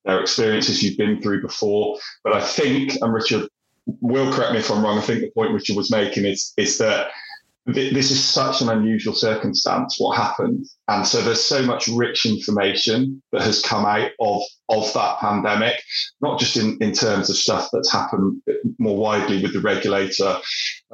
They're 0.04 0.20
experiences 0.20 0.82
you've 0.82 0.98
been 0.98 1.20
through 1.22 1.40
before. 1.40 1.98
But 2.22 2.34
I 2.34 2.40
think, 2.40 2.92
and 3.00 3.12
Richard 3.12 3.48
will 3.86 4.32
correct 4.32 4.52
me 4.52 4.58
if 4.58 4.70
I'm 4.70 4.84
wrong, 4.84 4.98
I 4.98 5.02
think 5.02 5.20
the 5.20 5.30
point 5.30 5.52
Richard 5.52 5.76
was 5.76 5.90
making 5.90 6.24
is, 6.26 6.52
is 6.56 6.78
that 6.78 7.08
this 7.66 8.10
is 8.10 8.22
such 8.22 8.60
an 8.60 8.68
unusual 8.68 9.14
circumstance 9.14 9.96
what 9.98 10.18
happened. 10.18 10.66
And 10.88 11.06
so 11.06 11.22
there's 11.22 11.42
so 11.42 11.62
much 11.62 11.88
rich 11.88 12.26
information 12.26 13.22
that 13.32 13.42
has 13.42 13.62
come 13.62 13.86
out 13.86 14.10
of 14.20 14.42
of 14.70 14.90
that 14.94 15.18
pandemic 15.18 15.78
not 16.22 16.40
just 16.40 16.56
in 16.56 16.78
in 16.80 16.92
terms 16.92 17.28
of 17.28 17.36
stuff 17.36 17.68
that's 17.70 17.92
happened 17.92 18.40
more 18.78 18.96
widely 18.96 19.42
with 19.42 19.52
the 19.52 19.60
regulator 19.60 20.38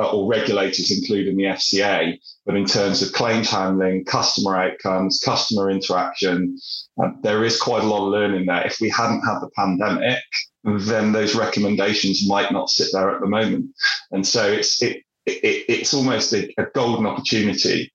uh, 0.01 0.11
or 0.11 0.29
regulators 0.29 0.91
including 0.91 1.37
the 1.37 1.45
FCA 1.45 2.19
but 2.47 2.57
in 2.57 2.65
terms 2.67 3.01
of 3.01 3.13
claims 3.13 3.49
handling 3.49 4.05
customer 4.05 4.57
outcomes 4.57 5.21
customer 5.25 5.71
interaction 5.71 6.57
uh, 7.01 7.11
there 7.23 7.45
is 7.45 7.61
quite 7.61 7.85
a 7.85 7.87
lot 7.87 8.05
of 8.07 8.13
learning 8.13 8.47
there. 8.47 8.67
If 8.67 8.81
we 8.81 8.91
hadn't 8.91 9.23
had 9.23 9.39
the 9.39 9.51
pandemic 9.57 10.19
then 10.65 11.13
those 11.13 11.35
recommendations 11.35 12.29
might 12.29 12.53
not 12.53 12.69
sit 12.69 12.89
there 12.93 13.11
at 13.15 13.21
the 13.21 13.27
moment. 13.27 13.71
And 14.11 14.27
so 14.27 14.51
it's 14.51 14.83
it 14.83 15.03
it, 15.43 15.65
it's 15.69 15.95
almost 15.95 16.33
a, 16.33 16.53
a 16.59 16.67
golden 16.75 17.07
opportunity 17.07 17.93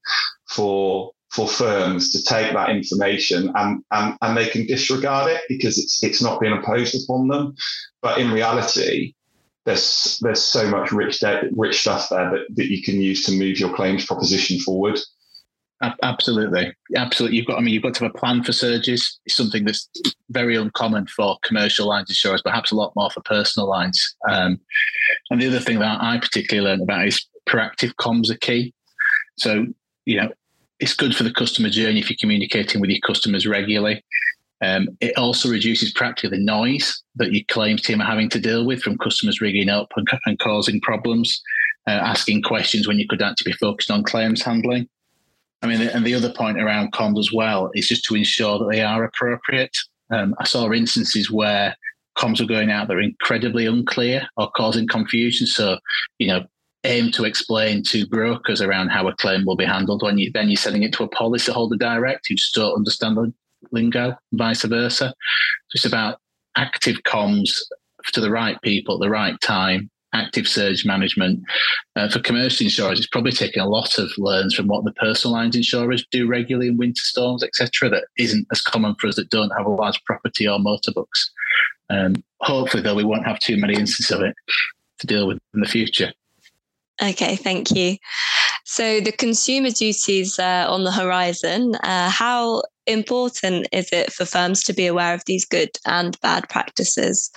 for 0.50 1.12
for 1.32 1.48
firms 1.48 2.12
to 2.12 2.24
take 2.24 2.54
that 2.54 2.70
information 2.70 3.52
and, 3.56 3.84
and, 3.92 4.18
and 4.22 4.38
they 4.38 4.48
can 4.48 4.66
disregard 4.66 5.30
it 5.30 5.42
because 5.50 5.78
it's 5.78 6.02
it's 6.02 6.22
not 6.22 6.40
being 6.40 6.56
imposed 6.56 6.96
upon 7.04 7.28
them. 7.28 7.54
But 8.02 8.20
in 8.20 8.32
reality, 8.32 9.14
there's 9.66 10.20
there's 10.22 10.42
so 10.42 10.70
much 10.70 10.92
rich 10.92 11.22
rich 11.52 11.82
stuff 11.82 12.08
there 12.10 12.32
that, 12.32 12.56
that 12.56 12.68
you 12.68 12.82
can 12.82 13.02
use 13.02 13.26
to 13.26 13.38
move 13.38 13.60
your 13.60 13.74
claims 13.76 14.06
proposition 14.06 14.60
forward. 14.60 14.98
Absolutely, 16.04 16.74
absolutely. 16.96 17.38
You've 17.38 17.48
got. 17.48 17.58
I 17.58 17.62
mean, 17.62 17.74
you've 17.74 17.84
got 17.84 17.94
to 17.96 18.06
have 18.06 18.14
a 18.16 18.18
plan 18.18 18.44
for 18.44 18.52
surges. 18.52 19.20
It's 19.26 19.36
something 19.36 19.66
that's 19.66 19.90
very 20.30 20.56
uncommon 20.56 21.08
for 21.08 21.38
commercial 21.44 21.88
lines 21.88 22.10
insurers, 22.10 22.42
perhaps 22.42 22.72
a 22.72 22.76
lot 22.76 22.94
more 22.96 23.10
for 23.10 23.22
personal 23.22 23.70
lines. 23.70 24.16
Um, 24.30 24.60
and 25.30 25.42
the 25.42 25.48
other 25.48 25.60
thing 25.60 25.80
that 25.80 26.02
I 26.02 26.18
particularly 26.20 26.70
learned 26.70 26.84
about 26.84 27.08
is 27.08 27.26
proactive 27.48 27.94
comms 27.96 28.30
are 28.30 28.38
key. 28.38 28.74
So 29.38 29.66
you 30.06 30.22
know, 30.22 30.30
it's 30.80 30.94
good 30.94 31.16
for 31.16 31.24
the 31.24 31.34
customer 31.34 31.70
journey 31.70 32.00
if 32.00 32.10
you're 32.10 32.18
communicating 32.20 32.82
with 32.82 32.90
your 32.90 33.00
customers 33.06 33.46
regularly. 33.46 34.04
Um, 34.62 34.90
it 35.02 35.18
also 35.18 35.50
reduces 35.50 35.92
practically 35.92 36.38
the 36.38 36.44
noise 36.44 37.04
that 37.16 37.34
your 37.34 37.44
claims 37.50 37.82
team 37.82 38.02
are 38.02 38.06
having 38.06 38.30
to 38.30 38.40
deal 38.40 38.66
with 38.66 38.82
from 38.82 38.98
customers 38.98 39.42
rigging 39.42 39.70
up 39.70 39.92
and, 39.96 40.08
and 40.26 40.40
causing 40.40 40.80
problems, 40.82 41.42
uh, 41.88 41.92
asking 41.92 42.42
questions 42.42 42.88
when 42.88 42.98
you 42.98 43.08
could 43.08 43.22
actually 43.22 43.52
be 43.52 43.58
focused 43.58 43.92
on 43.92 44.04
claims 44.04 44.42
handling. 44.42 44.88
I 45.62 45.68
mean, 45.68 45.82
and 45.82 46.06
the 46.06 46.14
other 46.14 46.32
point 46.32 46.62
around 46.62 46.94
comms 46.94 47.20
as 47.20 47.32
well 47.34 47.72
is 47.74 47.88
just 47.88 48.06
to 48.06 48.16
ensure 48.16 48.60
that 48.60 48.70
they 48.72 48.82
are 48.82 49.04
appropriate. 49.04 49.76
Um, 50.12 50.36
I 50.40 50.46
saw 50.46 50.72
instances 50.72 51.32
where 51.32 51.76
comms 52.18 52.40
were 52.40 52.48
going 52.48 52.72
out 52.72 52.88
that 52.88 52.98
are 52.98 53.02
incredibly 53.02 53.66
unclear 53.66 54.28
or 54.38 54.52
causing 54.56 54.88
confusion. 54.88 55.48
So, 55.48 55.80
you 56.20 56.28
know, 56.28 56.46
aim 56.84 57.12
to 57.12 57.26
explain 57.26 57.84
to 57.84 58.08
brokers 58.08 58.62
around 58.62 58.90
how 58.90 59.08
a 59.08 59.16
claim 59.16 59.44
will 59.46 59.56
be 59.56 59.66
handled 59.66 60.04
when 60.04 60.18
you 60.18 60.32
then 60.34 60.50
you're 60.50 60.58
sending 60.58 60.84
it 60.84 60.94
to 60.94 61.04
a 61.04 61.10
policyholder 61.10 61.80
direct 61.80 62.28
who 62.30 62.36
just 62.36 62.54
don't 62.54 62.76
understand 62.76 63.18
the 63.18 63.34
lingo, 63.72 64.16
vice 64.34 64.64
versa. 64.64 65.14
So 65.70 65.76
it's 65.76 65.86
about 65.86 66.20
active 66.56 66.98
comms 67.04 67.50
to 68.14 68.22
the 68.22 68.30
right 68.30 68.62
people 68.62 68.96
at 68.96 69.02
the 69.02 69.10
right 69.10 69.40
time 69.42 69.90
active 70.16 70.48
surge 70.48 70.86
management. 70.86 71.44
Uh, 71.96 72.10
for 72.10 72.20
commercial 72.20 72.64
insurers, 72.64 72.98
it's 72.98 73.08
probably 73.08 73.32
taken 73.32 73.62
a 73.62 73.68
lot 73.68 73.98
of 73.98 74.10
learns 74.18 74.56
from 74.56 74.68
what 74.68 74.84
the 74.86 74.94
personal 74.94 75.36
lines 75.36 75.56
insurers 75.56 76.06
do 76.12 76.28
regularly 76.28 76.70
in 76.70 76.78
winter 76.78 77.02
storms, 77.04 77.44
etc. 77.44 77.90
That 77.90 78.06
isn't 78.18 78.48
as 78.52 78.62
common 78.62 78.96
for 79.00 79.08
us 79.08 79.16
that 79.18 79.30
don't 79.30 79.52
have 79.58 79.66
a 79.66 79.72
large 79.72 80.02
property 80.06 80.48
or 80.48 80.58
motorbooks. 80.58 81.30
Um, 81.90 82.24
hopefully, 82.42 82.82
though, 82.82 82.96
we 82.96 83.04
won't 83.04 83.28
have 83.28 83.40
too 83.40 83.58
many 83.58 83.74
instances 83.74 84.12
of 84.12 84.22
it 84.22 84.36
to 85.00 85.08
deal 85.08 85.28
with 85.28 85.38
in 85.54 85.60
the 85.60 85.68
future. 85.68 86.12
Okay, 87.02 87.36
thank 87.36 87.72
you. 87.72 87.98
So 88.64 89.00
the 89.02 89.12
consumer 89.12 89.70
duties 89.70 90.40
uh, 90.40 90.66
on 90.68 90.86
the 90.86 90.92
horizon. 90.92 91.76
Uh, 91.76 92.10
how 92.10 92.64
important 92.88 93.68
is 93.72 93.92
it 93.92 94.14
for 94.14 94.26
firms 94.26 94.64
to 94.64 94.74
be 94.74 94.88
aware 94.88 95.14
of 95.14 95.24
these 95.26 95.46
good 95.46 95.72
and 95.86 96.20
bad 96.22 96.48
practices? 96.50 97.32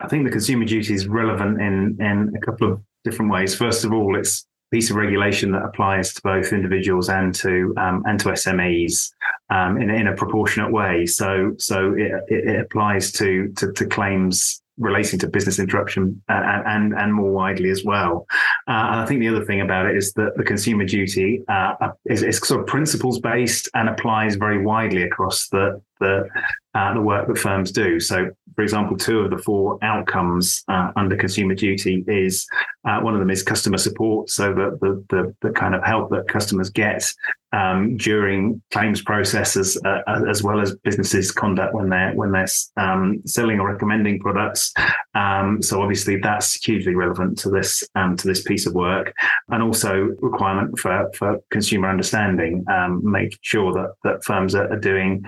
I 0.00 0.08
think 0.08 0.24
the 0.24 0.30
consumer 0.30 0.64
duty 0.64 0.94
is 0.94 1.08
relevant 1.08 1.60
in 1.60 1.96
in 2.00 2.34
a 2.36 2.40
couple 2.40 2.72
of 2.72 2.82
different 3.04 3.32
ways. 3.32 3.54
First 3.54 3.84
of 3.84 3.92
all, 3.92 4.16
it's 4.16 4.46
a 4.70 4.76
piece 4.76 4.90
of 4.90 4.96
regulation 4.96 5.52
that 5.52 5.64
applies 5.64 6.14
to 6.14 6.22
both 6.22 6.52
individuals 6.52 7.08
and 7.08 7.34
to 7.36 7.74
um, 7.76 8.02
and 8.06 8.18
to 8.20 8.28
SMEs 8.30 9.10
um, 9.50 9.80
in, 9.80 9.90
in 9.90 10.06
a 10.06 10.14
proportionate 10.14 10.72
way. 10.72 11.06
So 11.06 11.54
so 11.58 11.94
it, 11.96 12.12
it 12.28 12.60
applies 12.60 13.12
to, 13.12 13.52
to, 13.56 13.72
to 13.72 13.86
claims 13.86 14.62
relating 14.78 15.18
to 15.18 15.26
business 15.28 15.58
interruption 15.58 16.22
uh, 16.28 16.62
and 16.66 16.94
and 16.94 17.12
more 17.12 17.30
widely 17.30 17.70
as 17.70 17.84
well. 17.84 18.26
Uh, 18.68 18.86
and 18.90 19.00
I 19.00 19.06
think 19.06 19.20
the 19.20 19.28
other 19.28 19.44
thing 19.44 19.60
about 19.60 19.86
it 19.86 19.96
is 19.96 20.12
that 20.14 20.36
the 20.36 20.44
consumer 20.44 20.84
duty 20.84 21.42
uh, 21.48 21.90
is, 22.04 22.22
is, 22.22 22.38
sort 22.38 22.60
of 22.60 22.66
principles 22.66 23.18
based 23.18 23.68
and 23.74 23.88
applies 23.88 24.36
very 24.36 24.64
widely 24.64 25.02
across 25.02 25.48
the 25.48 25.82
the 26.00 26.28
uh, 26.74 26.94
the 26.94 27.00
work 27.00 27.26
that 27.26 27.38
firms 27.38 27.72
do. 27.72 27.98
So 27.98 28.30
for 28.58 28.62
example, 28.64 28.96
two 28.96 29.20
of 29.20 29.30
the 29.30 29.38
four 29.38 29.78
outcomes 29.82 30.64
uh, 30.66 30.90
under 30.96 31.16
consumer 31.16 31.54
duty 31.54 32.04
is 32.08 32.44
uh, 32.84 32.98
one 32.98 33.14
of 33.14 33.20
them 33.20 33.30
is 33.30 33.40
customer 33.40 33.78
support, 33.78 34.30
so 34.30 34.52
the, 34.52 34.76
the, 35.10 35.32
the 35.42 35.52
kind 35.52 35.76
of 35.76 35.84
help 35.84 36.10
that 36.10 36.26
customers 36.26 36.68
get 36.68 37.08
um, 37.52 37.96
during 37.96 38.60
claims 38.72 39.00
processes, 39.00 39.80
uh, 39.84 40.00
as 40.28 40.42
well 40.42 40.60
as 40.60 40.74
businesses' 40.82 41.30
conduct 41.30 41.72
when 41.72 41.88
they're 41.88 42.12
when 42.14 42.32
they're 42.32 42.48
um, 42.76 43.22
selling 43.26 43.60
or 43.60 43.70
recommending 43.70 44.18
products. 44.18 44.74
Um, 45.14 45.62
so 45.62 45.80
obviously 45.80 46.18
that's 46.18 46.54
hugely 46.54 46.96
relevant 46.96 47.38
to 47.38 47.50
this 47.50 47.84
um, 47.94 48.16
to 48.16 48.26
this 48.26 48.42
piece 48.42 48.66
of 48.66 48.74
work, 48.74 49.14
and 49.50 49.62
also 49.62 50.16
requirement 50.20 50.80
for 50.80 51.08
for 51.14 51.38
consumer 51.52 51.88
understanding, 51.88 52.64
um, 52.68 53.14
sure 53.40 53.72
that 53.72 53.92
that 54.02 54.24
firms 54.24 54.56
are, 54.56 54.68
are 54.72 54.80
doing 54.80 55.24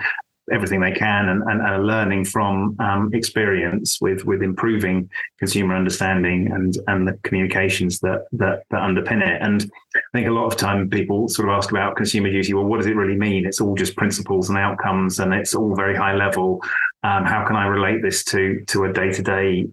everything 0.51 0.81
they 0.81 0.91
can 0.91 1.29
and, 1.29 1.43
and 1.43 1.61
are 1.61 1.83
learning 1.83 2.25
from 2.25 2.75
um, 2.79 3.11
experience 3.13 3.99
with 4.01 4.25
with 4.25 4.41
improving 4.41 5.09
consumer 5.39 5.75
understanding 5.75 6.51
and 6.51 6.77
and 6.87 7.07
the 7.07 7.13
communications 7.23 7.99
that, 7.99 8.25
that 8.31 8.63
that 8.71 8.81
underpin 8.81 9.21
it. 9.21 9.41
And 9.41 9.69
I 9.95 9.99
think 10.13 10.27
a 10.27 10.31
lot 10.31 10.47
of 10.47 10.57
time 10.57 10.89
people 10.89 11.27
sort 11.27 11.49
of 11.49 11.53
ask 11.53 11.71
about 11.71 11.95
consumer 11.95 12.29
duty. 12.29 12.53
Well, 12.53 12.65
what 12.65 12.77
does 12.77 12.87
it 12.87 12.95
really 12.95 13.17
mean? 13.17 13.45
It's 13.45 13.61
all 13.61 13.75
just 13.75 13.95
principles 13.95 14.49
and 14.49 14.57
outcomes, 14.57 15.19
and 15.19 15.33
it's 15.33 15.53
all 15.53 15.75
very 15.75 15.95
high 15.95 16.15
level. 16.15 16.61
Um, 17.03 17.25
how 17.25 17.45
can 17.45 17.55
I 17.55 17.65
relate 17.65 18.01
this 18.01 18.23
to 18.25 18.63
to 18.67 18.85
a 18.85 18.93
day 18.93 19.11
to 19.11 19.23
day 19.23 19.67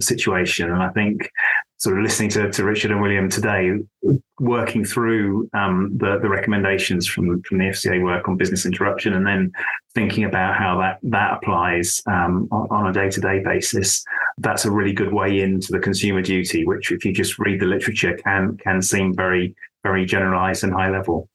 situation? 0.00 0.70
And 0.70 0.82
I 0.82 0.90
think 0.90 1.30
sort 1.78 1.96
of 1.96 2.02
listening 2.02 2.28
to, 2.28 2.50
to 2.50 2.64
Richard 2.64 2.90
and 2.90 3.00
William 3.00 3.30
today, 3.30 3.78
working 4.40 4.84
through 4.84 5.48
um, 5.54 5.96
the, 5.96 6.18
the 6.18 6.28
recommendations 6.28 7.06
from, 7.06 7.40
from 7.42 7.58
the 7.58 7.66
FCA 7.66 8.02
work 8.02 8.28
on 8.28 8.36
business 8.36 8.66
interruption, 8.66 9.14
and 9.14 9.26
then 9.26 9.52
thinking 9.94 10.24
about 10.24 10.56
how 10.56 10.78
that 10.80 10.98
that 11.04 11.34
applies 11.34 12.02
um, 12.06 12.48
on, 12.50 12.66
on, 12.70 12.86
a 12.88 12.92
day 12.92 13.08
to 13.08 13.20
day 13.20 13.40
basis. 13.44 14.04
That's 14.38 14.64
a 14.64 14.70
really 14.70 14.92
good 14.92 15.12
way 15.12 15.40
into 15.40 15.72
the 15.72 15.78
consumer 15.78 16.20
duty, 16.20 16.66
which, 16.66 16.90
if 16.90 17.04
you 17.04 17.12
just 17.12 17.38
read 17.38 17.60
the 17.60 17.66
literature, 17.66 18.16
can 18.16 18.56
can 18.56 18.82
seem 18.82 19.14
very 19.14 19.54
very 19.84 20.04
generalised 20.04 20.64
and 20.64 20.72
high 20.72 20.90
level. 20.90 21.28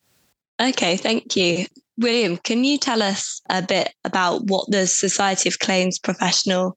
Okay, 0.61 0.97
thank 0.97 1.35
you. 1.35 1.65
William, 1.97 2.37
can 2.37 2.63
you 2.63 2.77
tell 2.77 3.03
us 3.03 3.41
a 3.49 3.61
bit 3.61 3.93
about 4.03 4.45
what 4.45 4.69
the 4.69 4.87
Society 4.87 5.47
of 5.47 5.59
Claims 5.59 5.99
Professionals 5.99 6.73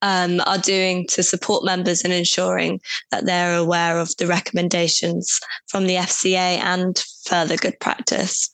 um, 0.00 0.40
are 0.46 0.58
doing 0.58 1.06
to 1.08 1.22
support 1.22 1.64
members 1.64 2.02
in 2.02 2.12
ensuring 2.12 2.80
that 3.10 3.26
they're 3.26 3.56
aware 3.56 3.98
of 3.98 4.16
the 4.16 4.26
recommendations 4.26 5.40
from 5.68 5.86
the 5.86 5.94
FCA 5.94 6.58
and 6.58 7.02
further 7.26 7.56
good 7.56 7.78
practice? 7.80 8.48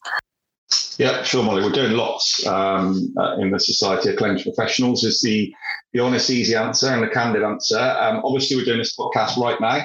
Yeah, 0.97 1.23
sure, 1.23 1.43
Molly. 1.43 1.63
We're 1.63 1.73
doing 1.73 1.93
lots 1.93 2.47
um, 2.47 3.13
uh, 3.19 3.37
in 3.39 3.51
the 3.51 3.59
Society 3.59 4.11
of 4.11 4.17
Claims 4.17 4.43
Professionals. 4.43 5.05
Is 5.05 5.21
the 5.21 5.53
the 5.93 6.01
honest, 6.01 6.31
easy 6.31 6.55
answer 6.55 6.89
and 6.89 7.03
the 7.03 7.09
candid 7.09 7.43
answer. 7.43 7.79
Um, 7.79 8.23
obviously, 8.25 8.57
we're 8.57 8.65
doing 8.65 8.79
this 8.79 8.97
podcast 8.97 9.37
right 9.37 9.61
now 9.61 9.85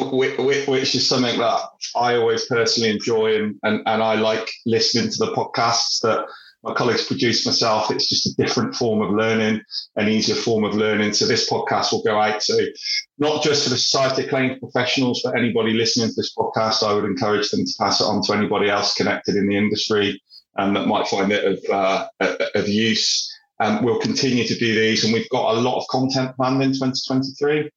which 0.00 0.94
is 0.94 1.08
something 1.08 1.38
that 1.38 1.60
I 1.94 2.16
always 2.16 2.46
personally 2.46 2.90
enjoy 2.90 3.36
and, 3.36 3.58
and, 3.62 3.82
and 3.86 4.02
I 4.02 4.14
like 4.14 4.50
listening 4.64 5.10
to 5.10 5.18
the 5.18 5.32
podcasts 5.32 6.00
that 6.02 6.26
my 6.62 6.74
colleagues 6.74 7.06
produce 7.06 7.46
myself. 7.46 7.90
It's 7.90 8.08
just 8.08 8.26
a 8.26 8.34
different 8.42 8.74
form 8.74 9.00
of 9.00 9.10
learning, 9.10 9.62
an 9.94 10.08
easier 10.08 10.34
form 10.34 10.64
of 10.64 10.74
learning. 10.74 11.12
So 11.12 11.26
this 11.26 11.48
podcast 11.48 11.92
will 11.92 12.02
go 12.02 12.20
out 12.20 12.40
to 12.40 12.72
not 13.18 13.42
just 13.42 13.64
for 13.64 13.70
the 13.70 13.78
Society 13.78 14.26
Claims 14.26 14.58
Professionals, 14.58 15.20
but 15.24 15.38
anybody 15.38 15.74
listening 15.74 16.08
to 16.08 16.14
this 16.16 16.34
podcast. 16.34 16.82
I 16.82 16.92
would 16.92 17.04
encourage 17.04 17.50
them 17.50 17.64
to 17.64 17.74
pass 17.78 18.00
it 18.00 18.04
on 18.04 18.22
to 18.22 18.32
anybody 18.32 18.68
else 18.68 18.94
connected 18.94 19.36
in 19.36 19.48
the 19.48 19.56
industry 19.56 20.20
and 20.56 20.74
that 20.74 20.86
might 20.86 21.06
find 21.06 21.30
it 21.30 21.44
of, 21.44 21.70
uh, 21.70 22.08
of 22.54 22.68
use. 22.68 23.32
Um, 23.60 23.82
we'll 23.82 24.00
continue 24.00 24.46
to 24.46 24.58
do 24.58 24.74
these, 24.74 25.04
and 25.04 25.12
we've 25.12 25.28
got 25.30 25.54
a 25.54 25.60
lot 25.60 25.78
of 25.78 25.86
content 25.88 26.36
planned 26.36 26.62
in 26.62 26.72
2023 26.72 27.70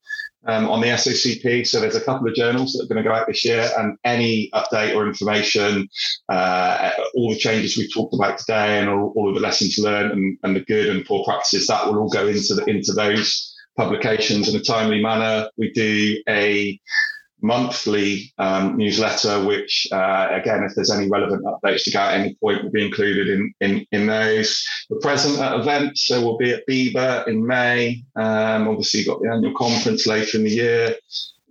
um, 0.48 0.70
on 0.70 0.82
the 0.82 0.88
SOCP. 0.88 1.66
So 1.68 1.80
there's 1.80 1.96
a 1.96 2.02
couple 2.02 2.28
of 2.28 2.36
journals 2.36 2.74
that 2.74 2.84
are 2.84 2.88
going 2.88 3.04
to 3.04 3.10
go 3.10 3.16
out 3.16 3.28
this 3.28 3.46
year, 3.46 3.70
and 3.78 3.98
any 4.04 4.50
update 4.54 4.96
or 4.96 5.08
information, 5.08 5.88
uh, 6.30 6.92
all 7.16 7.32
the 7.32 7.40
changes 7.40 7.78
we've 7.78 7.94
talked 7.94 8.14
about 8.14 8.38
today, 8.38 8.80
and 8.80 8.90
all, 8.90 9.14
all 9.16 9.30
of 9.30 9.36
the 9.36 9.42
lessons 9.42 9.78
learned, 9.78 10.12
and, 10.12 10.38
and, 10.44 10.56
the 10.56 10.66
good 10.66 10.90
and 10.90 11.06
poor 11.06 11.24
practices, 11.24 11.68
that 11.68 11.88
will 11.88 12.00
all 12.00 12.10
go 12.10 12.28
into 12.28 12.56
the, 12.56 12.66
into 12.66 12.94
those 12.94 13.56
publications 13.78 14.50
in 14.50 14.60
a 14.60 14.64
timely 14.64 15.02
manner. 15.02 15.50
We 15.58 15.72
do 15.72 16.22
a 16.28 16.80
monthly 17.42 18.34
um, 18.38 18.78
newsletter, 18.78 19.44
which 19.46 19.88
uh, 19.92 20.28
again, 20.32 20.64
if 20.64 20.76
there's 20.76 20.92
any 20.92 21.10
relevant 21.10 21.44
updates 21.46 21.84
to 21.84 21.92
go 21.92 22.00
at 22.00 22.20
any 22.20 22.36
point, 22.36 22.64
will 22.64 22.72
be 22.72 22.86
included 22.86 23.30
in, 23.30 23.54
in, 23.62 23.86
in 23.92 24.08
those. 24.08 24.64
We're 24.90 25.00
present 25.00 25.40
at 25.40 25.60
events, 25.60 26.08
so 26.08 26.22
we'll 26.22 26.38
be 26.38 26.52
at 26.52 26.68
BIBA 26.68 27.28
in 27.28 27.46
May. 27.46 28.04
Um, 28.16 28.68
obviously, 28.68 29.04
got 29.04 29.22
the 29.22 29.30
annual 29.30 29.54
conference 29.56 30.08
later 30.08 30.38
in 30.38 30.44
the 30.44 30.50
year. 30.50 30.96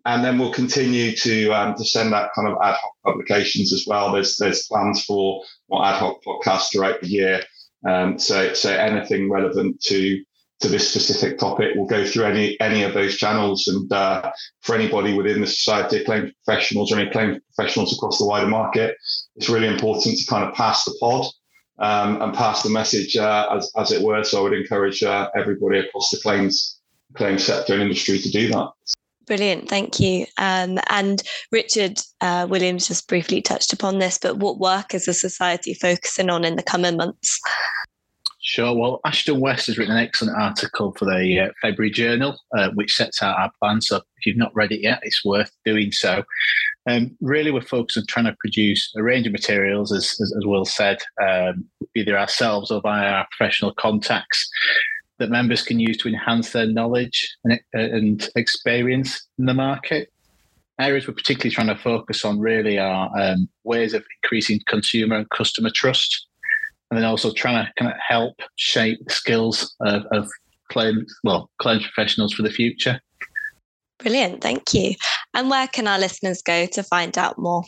And 0.05 0.25
then 0.25 0.39
we'll 0.39 0.53
continue 0.53 1.15
to 1.17 1.51
um, 1.51 1.75
to 1.75 1.85
send 1.85 2.15
out 2.15 2.31
kind 2.35 2.49
of 2.49 2.57
ad 2.63 2.77
hoc 2.81 2.93
publications 3.05 3.73
as 3.73 3.85
well. 3.87 4.13
There's 4.13 4.37
there's 4.37 4.67
plans 4.67 5.05
for 5.05 5.43
more 5.69 5.85
ad 5.85 5.97
hoc 5.97 6.23
podcasts 6.25 6.73
throughout 6.73 7.01
the 7.03 7.09
year. 7.09 7.43
Um, 7.87 8.19
so 8.19 8.55
so 8.55 8.73
anything 8.73 9.31
relevant 9.31 9.81
to 9.83 10.25
to 10.61 10.69
this 10.69 10.89
specific 10.89 11.39
topic 11.39 11.75
will 11.77 11.87
go 11.87 12.05
through 12.05 12.25
any 12.25 12.59
any 12.61 12.83
of 12.83 12.95
those 12.95 13.17
channels. 13.17 13.67
And 13.69 13.91
uh, 13.93 14.31
for 14.63 14.75
anybody 14.75 15.15
within 15.15 15.41
the 15.41 15.47
society 15.47 16.01
of 16.01 16.07
claims 16.07 16.33
professionals 16.45 16.93
or 16.93 16.99
any 16.99 17.11
claims 17.11 17.39
professionals 17.55 17.97
across 17.97 18.19
the 18.19 18.27
wider 18.27 18.49
market, 18.49 18.97
it's 19.37 19.49
really 19.49 19.69
important 19.69 20.19
to 20.19 20.27
kind 20.27 20.45
of 20.45 20.55
pass 20.55 20.85
the 20.85 20.97
pod 21.01 21.27
um, 21.79 22.21
and 22.21 22.35
pass 22.35 22.63
the 22.63 22.71
message 22.71 23.17
uh, 23.17 23.49
as, 23.57 23.71
as 23.77 23.93
it 23.93 24.03
were. 24.03 24.25
So 24.25 24.41
I 24.41 24.43
would 24.43 24.59
encourage 24.59 25.03
uh, 25.03 25.31
everybody 25.37 25.79
across 25.79 26.11
the 26.11 26.19
claims 26.19 26.79
claims 27.15 27.45
sector 27.45 27.73
and 27.73 27.83
industry 27.83 28.19
to 28.19 28.31
do 28.31 28.49
that. 28.49 28.69
Brilliant, 29.27 29.69
thank 29.69 30.01
you. 30.01 30.25
Um, 30.39 30.79
and 30.89 31.23
Richard 31.53 32.01
uh, 32.23 32.47
Williams 32.49 32.89
just 32.89 33.09
briefly 33.09 33.43
touched 33.43 33.75
upon 33.75 33.99
this, 33.99 34.19
but 34.19 34.39
what 34.39 34.59
work 34.59 34.95
is 34.95 35.05
the 35.05 35.13
society 35.13 35.75
focusing 35.75 36.31
on 36.31 36.45
in 36.45 36.57
the 36.57 36.63
coming 36.63 36.97
months? 36.97 37.39
Sure. 38.49 38.75
Well, 38.75 39.01
Ashton 39.05 39.41
West 39.41 39.67
has 39.67 39.77
written 39.77 39.95
an 39.95 40.03
excellent 40.03 40.39
article 40.39 40.95
for 40.95 41.05
the 41.05 41.39
uh, 41.39 41.53
February 41.61 41.91
Journal, 41.91 42.41
uh, 42.57 42.71
which 42.71 42.95
sets 42.95 43.23
out 43.23 43.39
our 43.39 43.53
plan. 43.61 43.83
So 43.83 43.97
if 43.97 44.25
you've 44.25 44.39
not 44.39 44.55
read 44.55 44.73
it 44.73 44.81
yet, 44.81 45.01
it's 45.03 45.23
worth 45.23 45.53
doing 45.67 45.93
so. 45.93 46.25
Um, 46.89 47.15
really, 47.21 47.51
we're 47.51 47.61
focused 47.61 47.99
on 47.99 48.07
trying 48.07 48.25
to 48.25 48.35
produce 48.41 48.91
a 48.97 49.03
range 49.03 49.27
of 49.27 49.33
materials, 49.33 49.93
as, 49.93 50.19
as, 50.23 50.33
as 50.35 50.47
Will 50.47 50.65
said, 50.65 50.97
um, 51.23 51.67
either 51.95 52.19
ourselves 52.19 52.71
or 52.71 52.81
via 52.81 53.07
our 53.07 53.27
professional 53.37 53.75
contacts 53.75 54.49
that 55.19 55.29
members 55.29 55.63
can 55.63 55.79
use 55.79 55.99
to 55.99 56.09
enhance 56.09 56.53
their 56.53 56.67
knowledge 56.67 57.37
and, 57.45 57.61
uh, 57.77 57.81
and 57.81 58.31
experience 58.35 59.29
in 59.39 59.45
the 59.45 59.53
market. 59.53 60.11
Areas 60.81 61.07
we're 61.07 61.13
particularly 61.13 61.51
trying 61.51 61.67
to 61.67 61.77
focus 61.77 62.25
on 62.25 62.41
really 62.41 62.79
are 62.79 63.11
um, 63.15 63.47
ways 63.65 63.93
of 63.93 64.07
increasing 64.23 64.59
consumer 64.67 65.17
and 65.17 65.29
customer 65.29 65.69
trust 65.69 66.28
and 66.91 66.99
then 66.99 67.05
also 67.05 67.33
trying 67.33 67.65
to 67.65 67.73
kind 67.79 67.91
of 67.91 67.99
help 68.07 68.35
shape 68.57 68.99
the 69.07 69.13
skills 69.13 69.75
of, 69.81 70.05
of 70.13 70.29
claim 70.71 71.05
well 71.25 71.51
claims 71.59 71.83
professionals 71.83 72.33
for 72.33 72.43
the 72.43 72.51
future. 72.51 73.01
Brilliant, 73.99 74.41
thank 74.41 74.75
you. 74.75 74.95
And 75.35 75.51
where 75.51 75.67
can 75.67 75.89
our 75.89 75.99
listeners 75.99 76.41
go 76.43 76.67
to 76.67 76.83
find 76.83 77.19
out 77.19 77.39
more? 77.39 77.65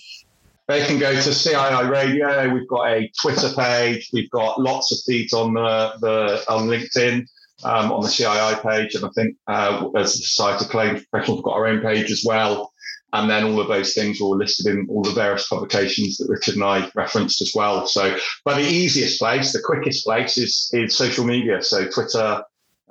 They 0.68 0.87
can 0.87 1.00
go 1.00 1.12
to 1.12 1.30
CII 1.30 1.90
Radio. 1.90 2.54
We've 2.54 2.68
got 2.68 2.88
a 2.88 3.11
Twitter 3.20 3.50
page. 3.56 4.09
We've 4.12 4.30
got 4.30 4.61
lots 4.61 4.92
of 4.92 4.98
feeds 5.04 5.33
on 5.33 5.54
the, 5.54 5.94
the 6.00 6.44
on 6.48 6.68
LinkedIn, 6.68 7.26
um, 7.64 7.90
on 7.90 8.02
the 8.02 8.09
CII 8.09 8.62
page, 8.62 8.94
and 8.94 9.04
I 9.04 9.09
think 9.16 9.37
uh, 9.48 9.88
as 9.96 10.12
the 10.12 10.18
Society 10.18 10.64
of 10.64 10.70
Claims 10.70 11.04
Professionals, 11.06 11.38
we've 11.38 11.44
got 11.44 11.54
our 11.54 11.66
own 11.66 11.80
page 11.80 12.12
as 12.12 12.22
well. 12.24 12.69
And 13.12 13.29
then 13.29 13.44
all 13.44 13.61
of 13.61 13.68
those 13.68 13.94
things 13.94 14.20
are 14.20 14.25
all 14.25 14.37
listed 14.37 14.66
in 14.66 14.87
all 14.88 15.03
the 15.03 15.12
various 15.12 15.49
publications 15.49 16.16
that 16.16 16.29
Richard 16.29 16.55
and 16.55 16.64
I 16.64 16.90
referenced 16.94 17.42
as 17.42 17.53
well. 17.55 17.87
So, 17.87 18.16
but 18.44 18.57
the 18.57 18.68
easiest 18.68 19.18
place, 19.18 19.53
the 19.53 19.62
quickest 19.64 20.05
place 20.05 20.38
is, 20.38 20.70
is 20.73 20.96
social 20.96 21.25
media. 21.25 21.62
So 21.62 21.88
Twitter, 21.88 22.42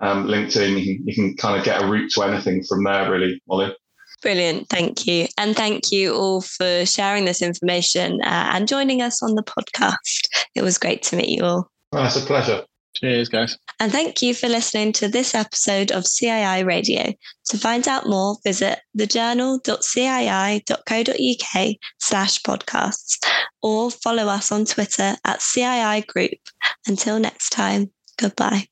um, 0.02 0.28
LinkedIn, 0.28 0.78
you 0.78 0.98
can, 0.98 1.08
you 1.08 1.16
can 1.16 1.38
kind 1.38 1.58
of 1.58 1.64
get 1.64 1.82
a 1.82 1.88
route 1.88 2.12
to 2.16 2.24
anything 2.24 2.64
from 2.64 2.84
there, 2.84 3.10
really, 3.10 3.42
Molly. 3.48 3.74
Brilliant. 4.22 4.68
Thank 4.68 5.08
you. 5.08 5.28
And 5.38 5.56
thank 5.56 5.92
you 5.92 6.14
all 6.14 6.42
for 6.42 6.86
sharing 6.86 7.24
this 7.24 7.42
information 7.42 8.20
uh, 8.22 8.52
and 8.54 8.68
joining 8.68 9.02
us 9.02 9.24
on 9.24 9.36
the 9.36 9.44
podcast. 9.44 10.28
It 10.56 10.62
was 10.62 10.78
great 10.78 11.04
to 11.04 11.16
meet 11.16 11.30
you 11.30 11.46
all. 11.46 11.72
Well, 11.94 12.06
it's 12.06 12.18
a 12.18 12.22
pleasure. 12.22 12.66
Cheers, 13.00 13.30
guys. 13.30 13.58
And 13.80 13.94
thank 13.94 14.22
you 14.22 14.34
for 14.34 14.50
listening 14.50 14.92
to 14.94 15.08
this 15.08 15.34
episode 15.34 15.92
of 15.92 16.04
CII 16.04 16.66
Radio. 16.66 17.14
To 17.46 17.58
find 17.58 17.88
out 17.88 18.08
more, 18.08 18.36
visit 18.44 18.82
thejournal.cii.co.uk 18.98 21.76
slash 22.00 22.42
podcasts 22.42 23.18
or 23.62 23.90
follow 23.90 24.28
us 24.28 24.52
on 24.52 24.66
Twitter 24.66 25.16
at 25.24 25.40
CII 25.40 26.06
Group. 26.08 26.40
Until 26.88 27.20
next 27.20 27.52
time, 27.52 27.90
goodbye. 28.18 28.68